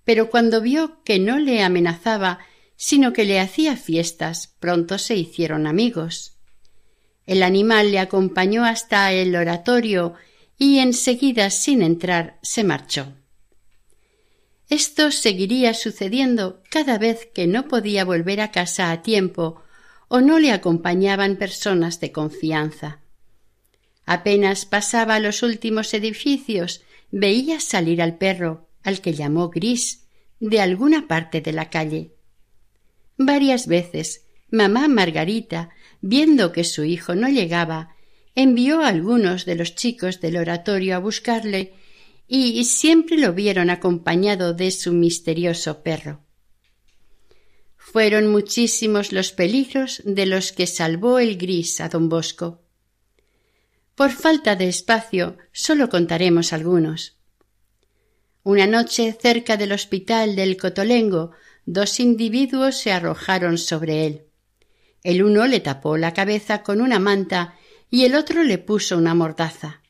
[0.09, 2.39] pero cuando vio que no le amenazaba,
[2.75, 6.35] sino que le hacía fiestas, pronto se hicieron amigos.
[7.27, 10.15] El animal le acompañó hasta el oratorio
[10.57, 13.13] y enseguida, sin entrar, se marchó.
[14.67, 19.61] Esto seguiría sucediendo cada vez que no podía volver a casa a tiempo
[20.07, 23.01] o no le acompañaban personas de confianza.
[24.07, 26.81] Apenas pasaba los últimos edificios,
[27.11, 30.07] veía salir al perro, al que llamó Gris,
[30.39, 32.13] de alguna parte de la calle.
[33.17, 35.69] Varias veces mamá Margarita,
[36.01, 37.95] viendo que su hijo no llegaba,
[38.35, 41.73] envió a algunos de los chicos del oratorio a buscarle
[42.27, 46.21] y siempre lo vieron acompañado de su misterioso perro.
[47.75, 52.61] Fueron muchísimos los peligros de los que salvó el gris a don Bosco.
[53.95, 57.18] Por falta de espacio solo contaremos algunos.
[58.43, 61.31] Una noche cerca del hospital del Cotolengo,
[61.65, 64.23] dos individuos se arrojaron sobre él.
[65.03, 67.55] El uno le tapó la cabeza con una manta
[67.89, 69.81] y el otro le puso una mordaza.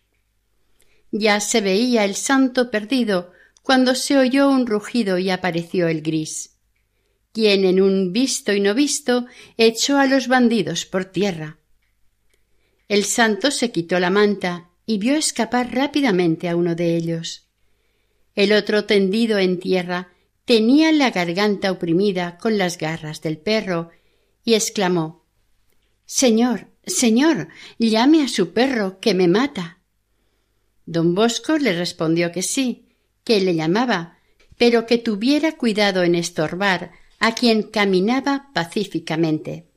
[1.11, 3.31] Ya se veía el santo perdido
[3.61, 6.57] cuando se oyó un rugido y apareció el gris,
[7.31, 9.27] quien en un visto y no visto
[9.57, 11.59] echó a los bandidos por tierra.
[12.87, 17.48] El santo se quitó la manta y vio escapar rápidamente a uno de ellos.
[18.39, 20.13] El otro tendido en tierra
[20.45, 23.89] tenía la garganta oprimida con las garras del perro
[24.45, 25.25] y exclamó
[26.05, 29.79] Señor, señor, llame a su perro que me mata.
[30.85, 32.87] Don Bosco le respondió que sí,
[33.25, 34.19] que le llamaba,
[34.57, 39.67] pero que tuviera cuidado en estorbar a quien caminaba pacíficamente.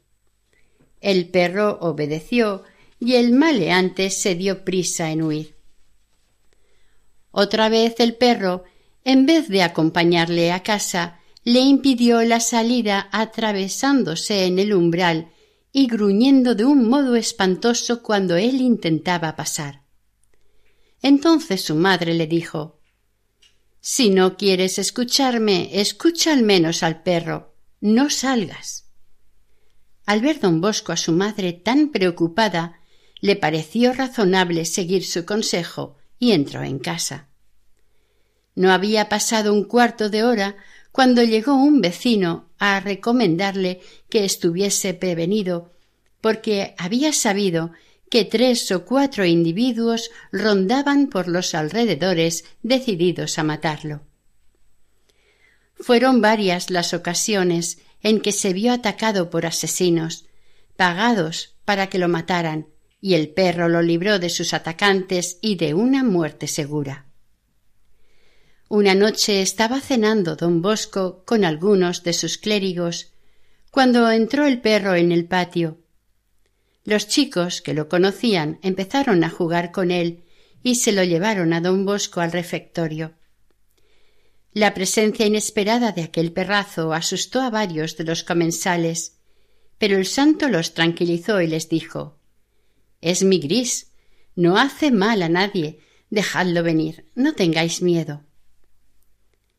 [1.01, 2.63] El perro obedeció
[3.01, 5.62] y el maleante se dio prisa en huir.
[7.33, 8.65] Otra vez el perro,
[9.05, 15.33] en vez de acompañarle a casa, le impidió la salida atravesándose en el umbral
[15.73, 19.83] y gruñendo de un modo espantoso cuando él intentaba pasar.
[21.01, 22.79] Entonces su madre le dijo
[23.81, 27.57] Si no quieres escucharme, escucha al menos al perro.
[27.81, 28.85] No salgas.
[30.05, 32.81] Al ver don Bosco a su madre tan preocupada,
[33.21, 37.27] le pareció razonable seguir su consejo y entró en casa.
[38.55, 40.55] No había pasado un cuarto de hora
[40.93, 45.73] cuando llegó un vecino a recomendarle que estuviese prevenido,
[46.21, 47.73] porque había sabido
[48.09, 54.03] que tres o cuatro individuos rondaban por los alrededores decididos a matarlo.
[55.75, 60.27] Fueron varias las ocasiones en que se vio atacado por asesinos,
[60.77, 62.69] pagados para que lo mataran,
[63.03, 67.05] y el perro lo libró de sus atacantes y de una muerte segura.
[68.69, 73.13] Una noche estaba cenando don Bosco con algunos de sus clérigos,
[73.71, 75.83] cuando entró el perro en el patio
[76.85, 80.25] los chicos que lo conocían empezaron a jugar con él
[80.63, 83.15] y se lo llevaron a don Bosco al refectorio.
[84.53, 89.19] La presencia inesperada de aquel perrazo asustó a varios de los comensales,
[89.79, 92.19] pero el santo los tranquilizó y les dijo
[93.03, 93.93] Es mi gris.
[94.35, 95.81] No hace mal a nadie.
[96.09, 97.11] Dejadlo venir.
[97.15, 98.25] No tengáis miedo.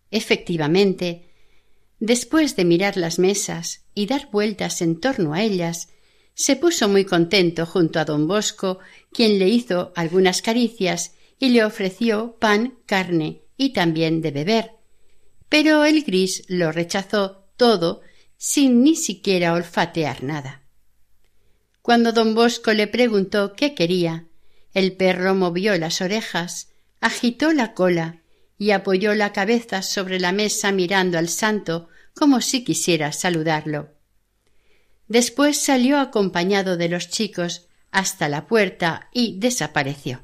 [0.09, 1.29] Efectivamente,
[1.99, 5.89] después de mirar las mesas y dar vueltas en torno a ellas,
[6.35, 8.79] se puso muy contento junto a don Bosco,
[9.11, 14.71] quien le hizo algunas caricias y le ofreció pan, carne y también de beber.
[15.49, 18.01] Pero el gris lo rechazó todo
[18.37, 20.62] sin ni siquiera olfatear nada.
[21.83, 24.25] Cuando don Bosco le preguntó qué quería,
[24.73, 26.69] el perro movió las orejas,
[27.01, 28.21] agitó la cola
[28.57, 33.91] y apoyó la cabeza sobre la mesa mirando al santo como si quisiera saludarlo.
[35.09, 40.23] Después salió acompañado de los chicos hasta la puerta y desapareció.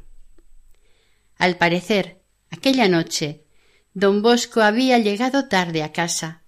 [1.38, 3.44] Al parecer, aquella noche,
[3.94, 6.42] don Bosco había llegado tarde a casa.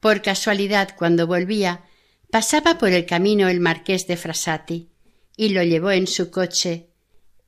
[0.00, 1.84] Por casualidad, cuando volvía,
[2.32, 4.88] pasaba por el camino el marqués de Frasati
[5.36, 6.88] y lo llevó en su coche,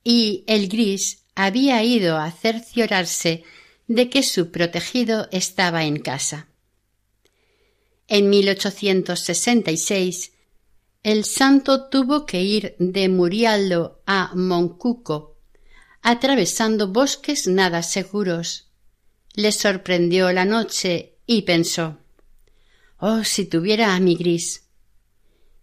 [0.03, 3.43] y el gris había ido a cerciorarse
[3.87, 6.49] de que su protegido estaba en casa.
[8.07, 10.33] En 1866
[11.01, 15.39] el santo tuvo que ir de Murialdo a Moncuco,
[16.03, 18.69] atravesando bosques nada seguros.
[19.33, 21.97] Le sorprendió la noche y pensó
[22.99, 24.64] Oh, si tuviera a mi gris.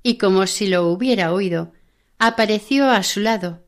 [0.03, 1.73] Y como si lo hubiera oído,
[2.19, 3.65] apareció a su lado.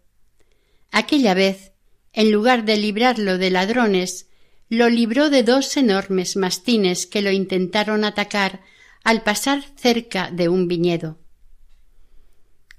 [0.90, 1.72] Aquella vez,
[2.12, 4.28] en lugar de librarlo de ladrones,
[4.68, 8.60] lo libró de dos enormes mastines que lo intentaron atacar
[9.02, 11.18] al pasar cerca de un viñedo.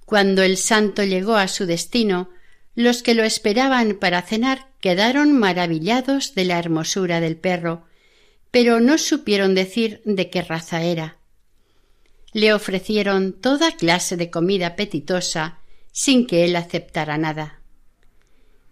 [0.06, 2.30] Cuando el santo llegó a su destino,
[2.76, 7.86] los que lo esperaban para cenar quedaron maravillados de la hermosura del perro,
[8.52, 11.18] pero no supieron decir de qué raza era.
[12.36, 15.60] Le ofrecieron toda clase de comida apetitosa
[15.94, 17.62] sin que él aceptara nada.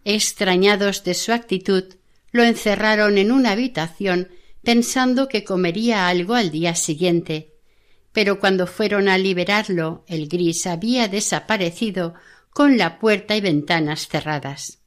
[0.03, 1.85] Extrañados de su actitud,
[2.33, 4.27] lo encerraron en una habitación
[4.65, 7.53] pensando que comería algo al día siguiente,
[8.11, 12.15] pero cuando fueron a liberarlo el gris había desaparecido
[12.49, 14.79] con la puerta y ventanas cerradas.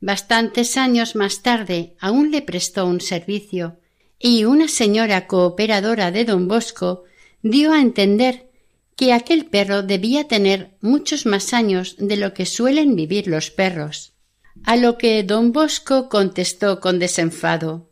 [0.00, 3.79] Bastantes años más tarde aún le prestó un servicio
[4.22, 7.04] y una señora cooperadora de don Bosco
[7.42, 8.50] dio a entender
[8.94, 14.12] que aquel perro debía tener muchos más años de lo que suelen vivir los perros.
[14.62, 17.88] A lo que don Bosco contestó con desenfado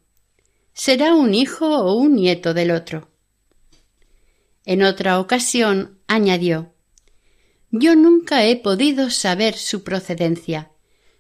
[0.75, 3.11] Será un hijo o un nieto del otro.
[4.67, 6.75] En otra ocasión añadió
[7.71, 10.71] Yo nunca he podido saber su procedencia.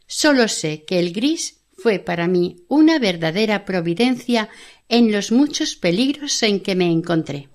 [0.06, 4.50] Solo sé que el gris fue para mí una verdadera providencia
[4.88, 7.48] en los muchos peligros en que me encontré.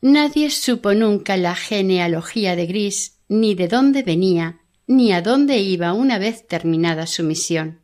[0.00, 5.92] Nadie supo nunca la genealogía de Gris, ni de dónde venía, ni a dónde iba
[5.92, 7.82] una vez terminada su misión.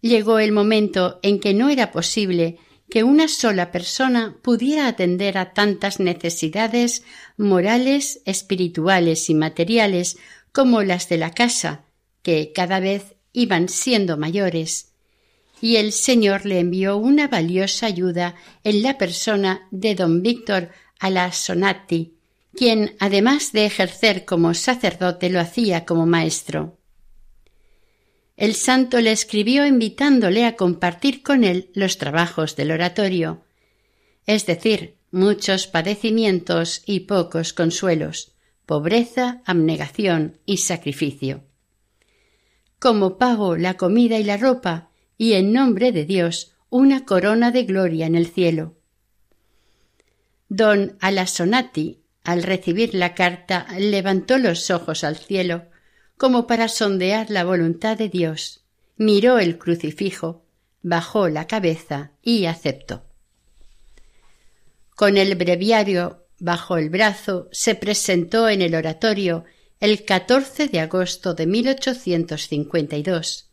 [0.00, 2.58] Llegó el momento en que no era posible
[2.90, 7.02] que una sola persona pudiera atender a tantas necesidades
[7.36, 10.16] morales, espirituales y materiales
[10.52, 11.86] como las de la casa,
[12.22, 14.93] que cada vez iban siendo mayores,
[15.64, 18.34] y el Señor le envió una valiosa ayuda
[18.64, 22.18] en la persona de don Víctor Alasonati,
[22.54, 26.76] quien, además de ejercer como sacerdote, lo hacía como maestro.
[28.36, 33.42] El santo le escribió invitándole a compartir con él los trabajos del oratorio,
[34.26, 38.34] es decir, muchos padecimientos y pocos consuelos,
[38.66, 41.42] pobreza, abnegación y sacrificio.
[42.78, 47.64] Como pago la comida y la ropa, y en nombre de Dios una corona de
[47.64, 48.74] gloria en el cielo.
[50.48, 55.66] Don Alasonati, al recibir la carta, levantó los ojos al cielo
[56.16, 58.64] como para sondear la voluntad de Dios,
[58.96, 60.44] miró el crucifijo,
[60.82, 63.04] bajó la cabeza y aceptó.
[64.94, 69.44] Con el breviario bajo el brazo se presentó en el oratorio
[69.80, 73.50] el 14 de agosto de 1852,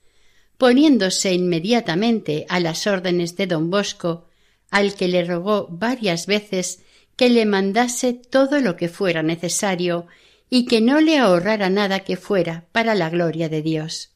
[0.62, 4.28] poniéndose inmediatamente a las órdenes de don Bosco,
[4.70, 6.84] al que le rogó varias veces
[7.16, 10.06] que le mandase todo lo que fuera necesario
[10.52, 14.12] y que no le ahorrara nada que fuera para la gloria de Dios.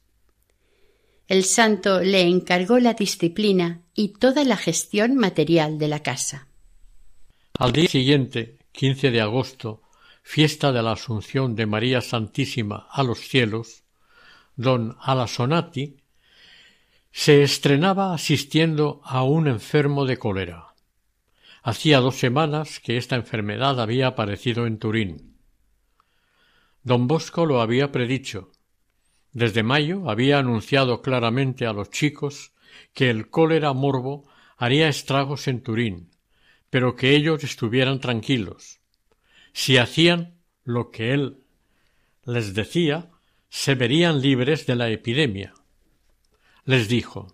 [1.28, 6.48] El santo le encargó la disciplina y toda la gestión material de la casa.
[7.58, 9.82] Al día siguiente, 15 de agosto,
[10.22, 13.82] fiesta de la Asunción de María Santísima a los cielos,
[14.56, 16.05] don Alasonati
[17.18, 20.76] se estrenaba asistiendo a un enfermo de cólera.
[21.64, 25.38] Hacía dos semanas que esta enfermedad había aparecido en Turín.
[26.84, 28.52] Don Bosco lo había predicho.
[29.32, 32.52] Desde mayo había anunciado claramente a los chicos
[32.94, 36.12] que el cólera morbo haría estragos en Turín,
[36.70, 38.82] pero que ellos estuvieran tranquilos.
[39.54, 40.36] Si hacían
[40.66, 41.38] lo que él
[42.26, 43.10] les decía,
[43.48, 45.54] se verían libres de la epidemia.
[46.66, 47.32] Les dijo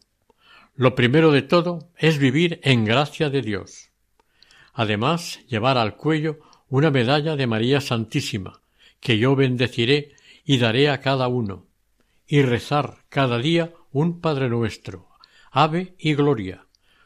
[0.75, 3.89] Lo primero de todo es vivir en gracia de Dios.
[4.73, 8.61] Además, llevar al cuello una medalla de María Santísima,
[8.99, 11.65] que yo bendeciré y daré a cada uno,
[12.27, 15.07] y rezar cada día un Padre nuestro,
[15.49, 16.65] Ave y Gloria,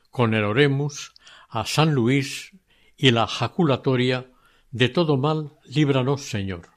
[0.09, 1.13] con el Oremus,
[1.47, 2.57] a San Luis
[2.97, 4.32] y la jaculatoria,
[4.71, 6.69] de todo mal líbranos Señor.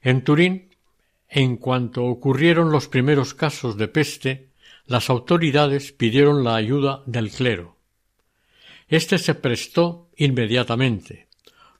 [0.00, 0.69] En Turín,
[1.30, 4.50] en cuanto ocurrieron los primeros casos de peste,
[4.86, 7.76] las autoridades pidieron la ayuda del clero.
[8.88, 11.28] Este se prestó inmediatamente,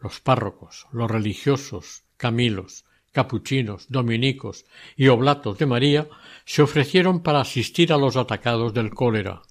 [0.01, 6.09] los párrocos, los religiosos, camilos, capuchinos, dominicos y oblatos de María
[6.45, 9.43] se ofrecieron para asistir a los atacados del cólera.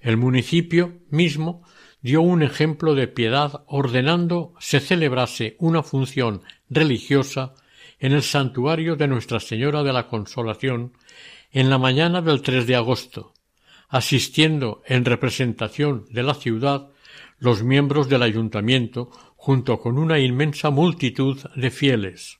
[0.00, 1.62] El municipio mismo
[2.02, 7.54] dio un ejemplo de piedad ordenando se celebrase una función religiosa
[7.98, 10.92] en el santuario de Nuestra Señora de la Consolación
[11.50, 13.34] en la mañana del 3 de agosto,
[13.88, 16.90] asistiendo en representación de la ciudad
[17.38, 22.38] los miembros del ayuntamiento junto con una inmensa multitud de fieles.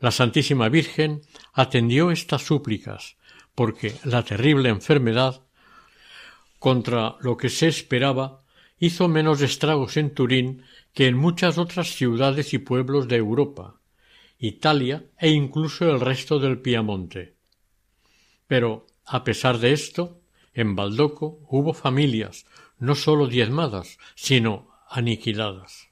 [0.00, 1.22] La Santísima Virgen
[1.52, 3.16] atendió estas súplicas,
[3.54, 5.42] porque la terrible enfermedad,
[6.58, 8.42] contra lo que se esperaba,
[8.78, 10.62] hizo menos estragos en Turín
[10.92, 13.76] que en muchas otras ciudades y pueblos de Europa,
[14.38, 17.36] Italia e incluso el resto del Piamonte.
[18.46, 20.20] Pero, a pesar de esto,
[20.52, 22.46] en Baldoco hubo familias
[22.78, 25.88] no sólo diezmadas, sino aniquiladas.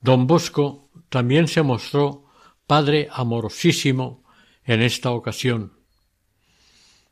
[0.00, 2.26] Don Bosco también se mostró
[2.66, 4.24] padre amorosísimo
[4.64, 5.78] en esta ocasión.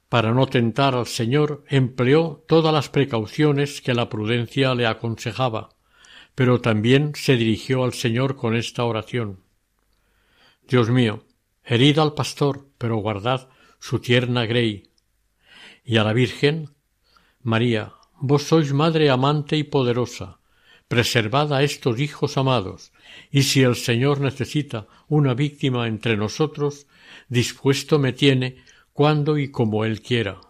[0.09, 5.71] Para no tentar al Señor empleó todas las precauciones que la prudencia le aconsejaba,
[6.35, 9.46] pero también se dirigió al Señor con esta oración.
[10.69, 11.25] Dios mío,
[11.65, 13.49] herid al pastor, pero guardad
[13.79, 14.91] su tierna grey.
[15.85, 16.71] Y a la Virgen,
[17.41, 20.41] María, vos sois madre amante y poderosa,
[20.89, 22.93] preservad a estos hijos amados,
[23.31, 26.89] y si el Señor necesita una víctima entre nosotros,
[27.29, 28.57] dispuesto me tiene
[28.93, 30.41] cuando y como Él quiera.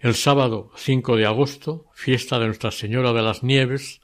[0.00, 4.00] El sábado 5 de agosto, fiesta de Nuestra Señora de las Nieves,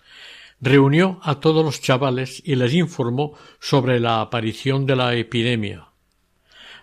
[0.63, 5.89] reunió a todos los chavales y les informó sobre la aparición de la epidemia.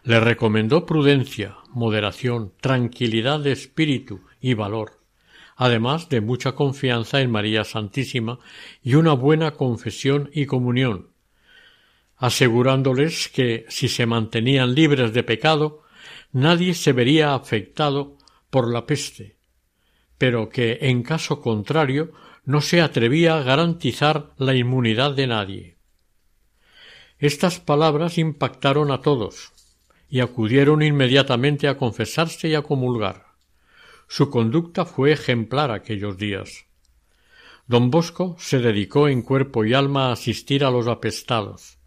[0.04, 5.00] Les recomendó prudencia, moderación, tranquilidad de espíritu y valor
[5.60, 8.40] además de mucha confianza en María Santísima
[8.82, 11.10] y una buena confesión y comunión,
[12.16, 15.84] asegurándoles que si se mantenían libres de pecado,
[16.32, 18.16] nadie se vería afectado
[18.50, 19.36] por la peste,
[20.18, 22.14] pero que en caso contrario
[22.50, 25.78] no se atrevía a garantizar la inmunidad de nadie.
[27.20, 29.52] Estas palabras impactaron a todos,
[30.10, 33.28] y acudieron inmediatamente a confesarse y a comulgar.
[34.08, 36.66] Su conducta fue ejemplar aquellos días.
[37.68, 41.78] Don Bosco se dedicó en cuerpo y alma a asistir a los apestados.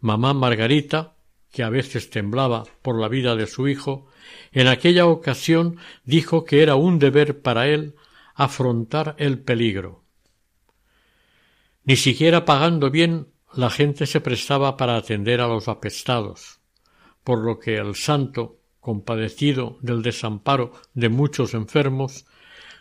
[0.00, 1.14] Mamá Margarita,
[1.52, 4.08] que a veces temblaba por la vida de su hijo,
[4.50, 7.94] en aquella ocasión dijo que era un deber para él
[8.34, 10.04] afrontar el peligro.
[11.84, 16.60] Ni siquiera pagando bien la gente se prestaba para atender a los apestados,
[17.22, 22.26] por lo que el santo, compadecido del desamparo de muchos enfermos,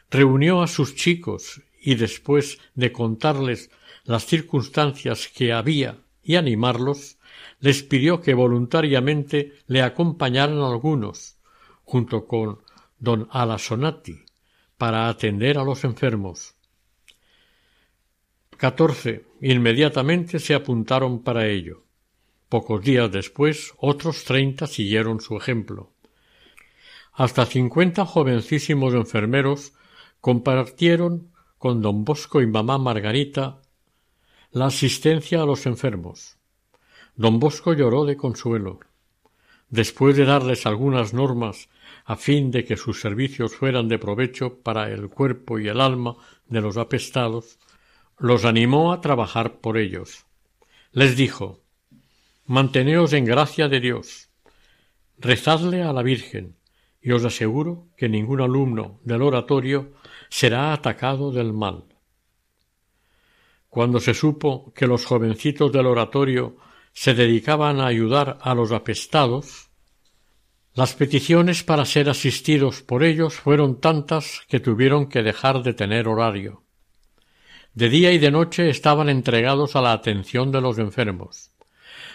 [0.09, 3.69] reunió a sus chicos y después de contarles
[4.03, 7.17] las circunstancias que había y animarlos,
[7.59, 11.37] les pidió que voluntariamente le acompañaran algunos,
[11.83, 12.59] junto con
[12.99, 14.22] don Alasonati,
[14.83, 16.55] para atender a los enfermos.
[18.57, 21.85] Catorce inmediatamente se apuntaron para ello.
[22.49, 25.93] Pocos días después otros treinta siguieron su ejemplo.
[27.13, 29.71] Hasta cincuenta jovencísimos enfermeros
[30.19, 33.61] compartieron con don Bosco y mamá Margarita
[34.51, 36.35] la asistencia a los enfermos.
[37.15, 38.81] Don Bosco lloró de consuelo.
[39.69, 41.69] Después de darles algunas normas
[42.05, 46.15] a fin de que sus servicios fueran de provecho para el cuerpo y el alma
[46.47, 47.59] de los apestados,
[48.17, 50.25] los animó a trabajar por ellos.
[50.91, 51.61] Les dijo
[52.45, 54.29] Manteneos en gracia de Dios,
[55.17, 56.57] rezadle a la Virgen,
[57.01, 59.93] y os aseguro que ningún alumno del oratorio
[60.29, 61.85] será atacado del mal.
[63.69, 66.57] Cuando se supo que los jovencitos del oratorio
[66.93, 69.69] se dedicaban a ayudar a los apestados,
[70.75, 76.07] las peticiones para ser asistidos por ellos fueron tantas que tuvieron que dejar de tener
[76.07, 76.63] horario.
[77.73, 81.51] De día y de noche estaban entregados a la atención de los enfermos.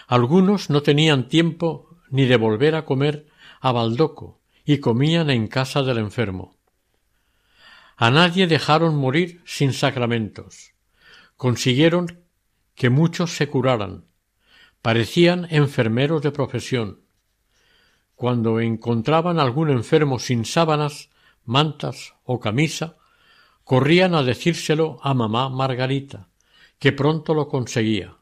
[0.07, 3.27] Algunos no tenían tiempo ni de volver a comer
[3.61, 6.55] a Baldoco, y comían en casa del enfermo.
[7.97, 10.73] A nadie dejaron morir sin sacramentos.
[11.37, 12.23] Consiguieron
[12.75, 14.05] que muchos se curaran.
[14.81, 17.01] Parecían enfermeros de profesión.
[18.19, 21.09] Cuando encontraban algún enfermo sin sábanas,
[21.45, 22.97] mantas o camisa,
[23.63, 26.27] corrían a decírselo a mamá Margarita,
[26.79, 28.17] que pronto lo conseguía.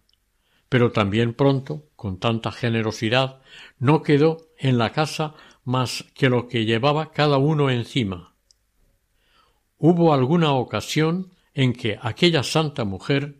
[0.69, 3.41] Pero también pronto, con tanta generosidad,
[3.79, 5.33] no quedó en la casa
[5.63, 8.35] más que lo que llevaba cada uno encima.
[9.79, 13.39] Hubo alguna ocasión en que aquella santa mujer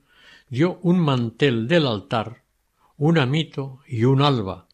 [0.49, 2.41] dio un mantel del altar,
[2.97, 4.66] un amito y un alba.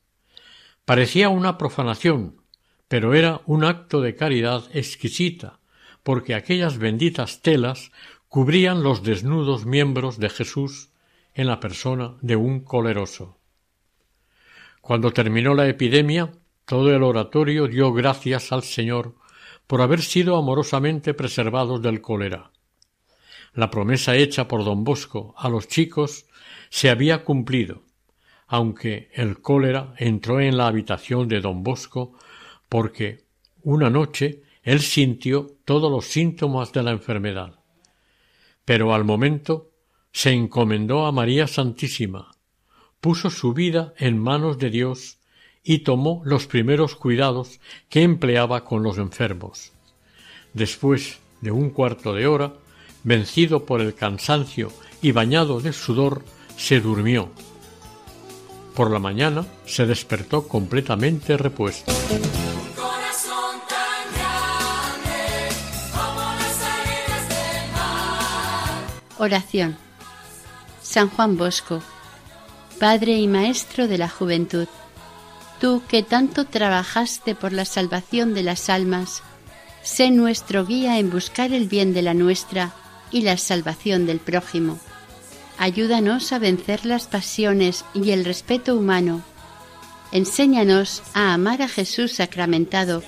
[0.86, 2.42] Parecía una profanación,
[2.90, 5.60] pero era un acto de caridad exquisita,
[6.04, 7.92] porque aquellas benditas telas
[8.28, 10.90] cubrían los desnudos miembros de Jesús
[11.34, 13.38] en la persona de un coleroso.
[14.82, 16.34] Cuando terminó la epidemia,
[16.66, 19.16] todo el oratorio dio gracias al Señor
[19.68, 22.52] por haber sido amorosamente preservados del cólera.
[23.54, 26.26] La promesa hecha por don Bosco a los chicos
[26.70, 27.84] se había cumplido.
[28.54, 32.14] Aunque el cólera entró en la habitación de don Bosco
[32.70, 33.24] porque
[33.64, 37.56] una noche él sintió todos los síntomas de la enfermedad.
[38.64, 39.72] Pero al momento
[40.12, 42.30] se encomendó a María Santísima,
[43.02, 45.18] puso su vida en manos de Dios
[45.64, 49.72] y tomó los primeros cuidados que empleaba con los enfermos.
[50.54, 52.54] Después de un cuarto de hora,
[53.04, 56.24] vencido por el cansancio y bañado de sudor,
[56.56, 57.32] se durmió.
[58.76, 61.92] Por la mañana se despertó completamente repuesto.
[69.20, 69.78] Oración.
[70.82, 71.82] San Juan Bosco,
[72.80, 74.68] Padre y Maestro de la Juventud,
[75.62, 79.24] tú que tanto trabajaste por la salvación de las almas,
[79.82, 82.74] sé nuestro guía en buscar el bien de la nuestra
[83.12, 84.80] y la salvación del prójimo.
[85.58, 89.22] Ayúdanos a vencer las pasiones y el respeto humano.
[90.12, 93.04] Enséñanos a amar a Jesús sacramentado,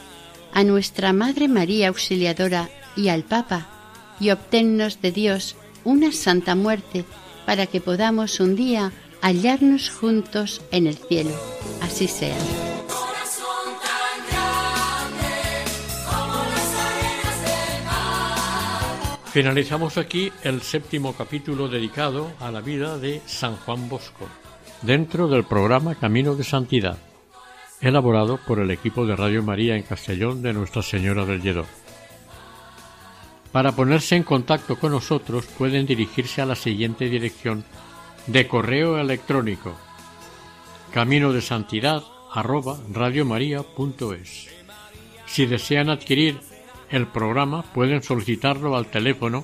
[0.54, 3.68] a nuestra Madre María Auxiliadora y al Papa,
[4.20, 7.06] y obténnos de Dios una santa muerte
[7.46, 8.92] para que podamos un día
[9.22, 11.32] hallarnos juntos en el cielo.
[11.82, 12.38] Así sea.
[19.36, 24.30] Finalizamos aquí el séptimo capítulo dedicado a la vida de San Juan Bosco,
[24.82, 26.98] dentro del programa Camino de Santidad,
[27.82, 31.66] elaborado por el equipo de Radio María en Castellón de Nuestra Señora del Lledó.
[33.52, 37.66] Para ponerse en contacto con nosotros pueden dirigirse a la siguiente dirección
[38.28, 39.76] de correo electrónico
[40.94, 42.78] camino de santidad arroba.
[45.26, 46.40] Si desean adquirir
[46.90, 49.44] el programa pueden solicitarlo al teléfono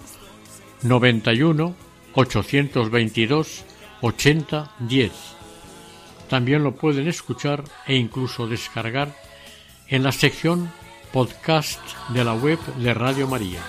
[0.83, 1.75] 91
[2.13, 3.65] 822
[4.01, 5.11] 80 10.
[6.29, 9.15] También lo pueden escuchar e incluso descargar
[9.87, 10.71] en la sección
[11.11, 13.59] podcast de la web de Radio María.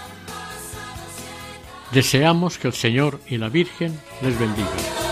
[1.93, 5.12] Deseamos que el Señor y la Virgen les bendigan.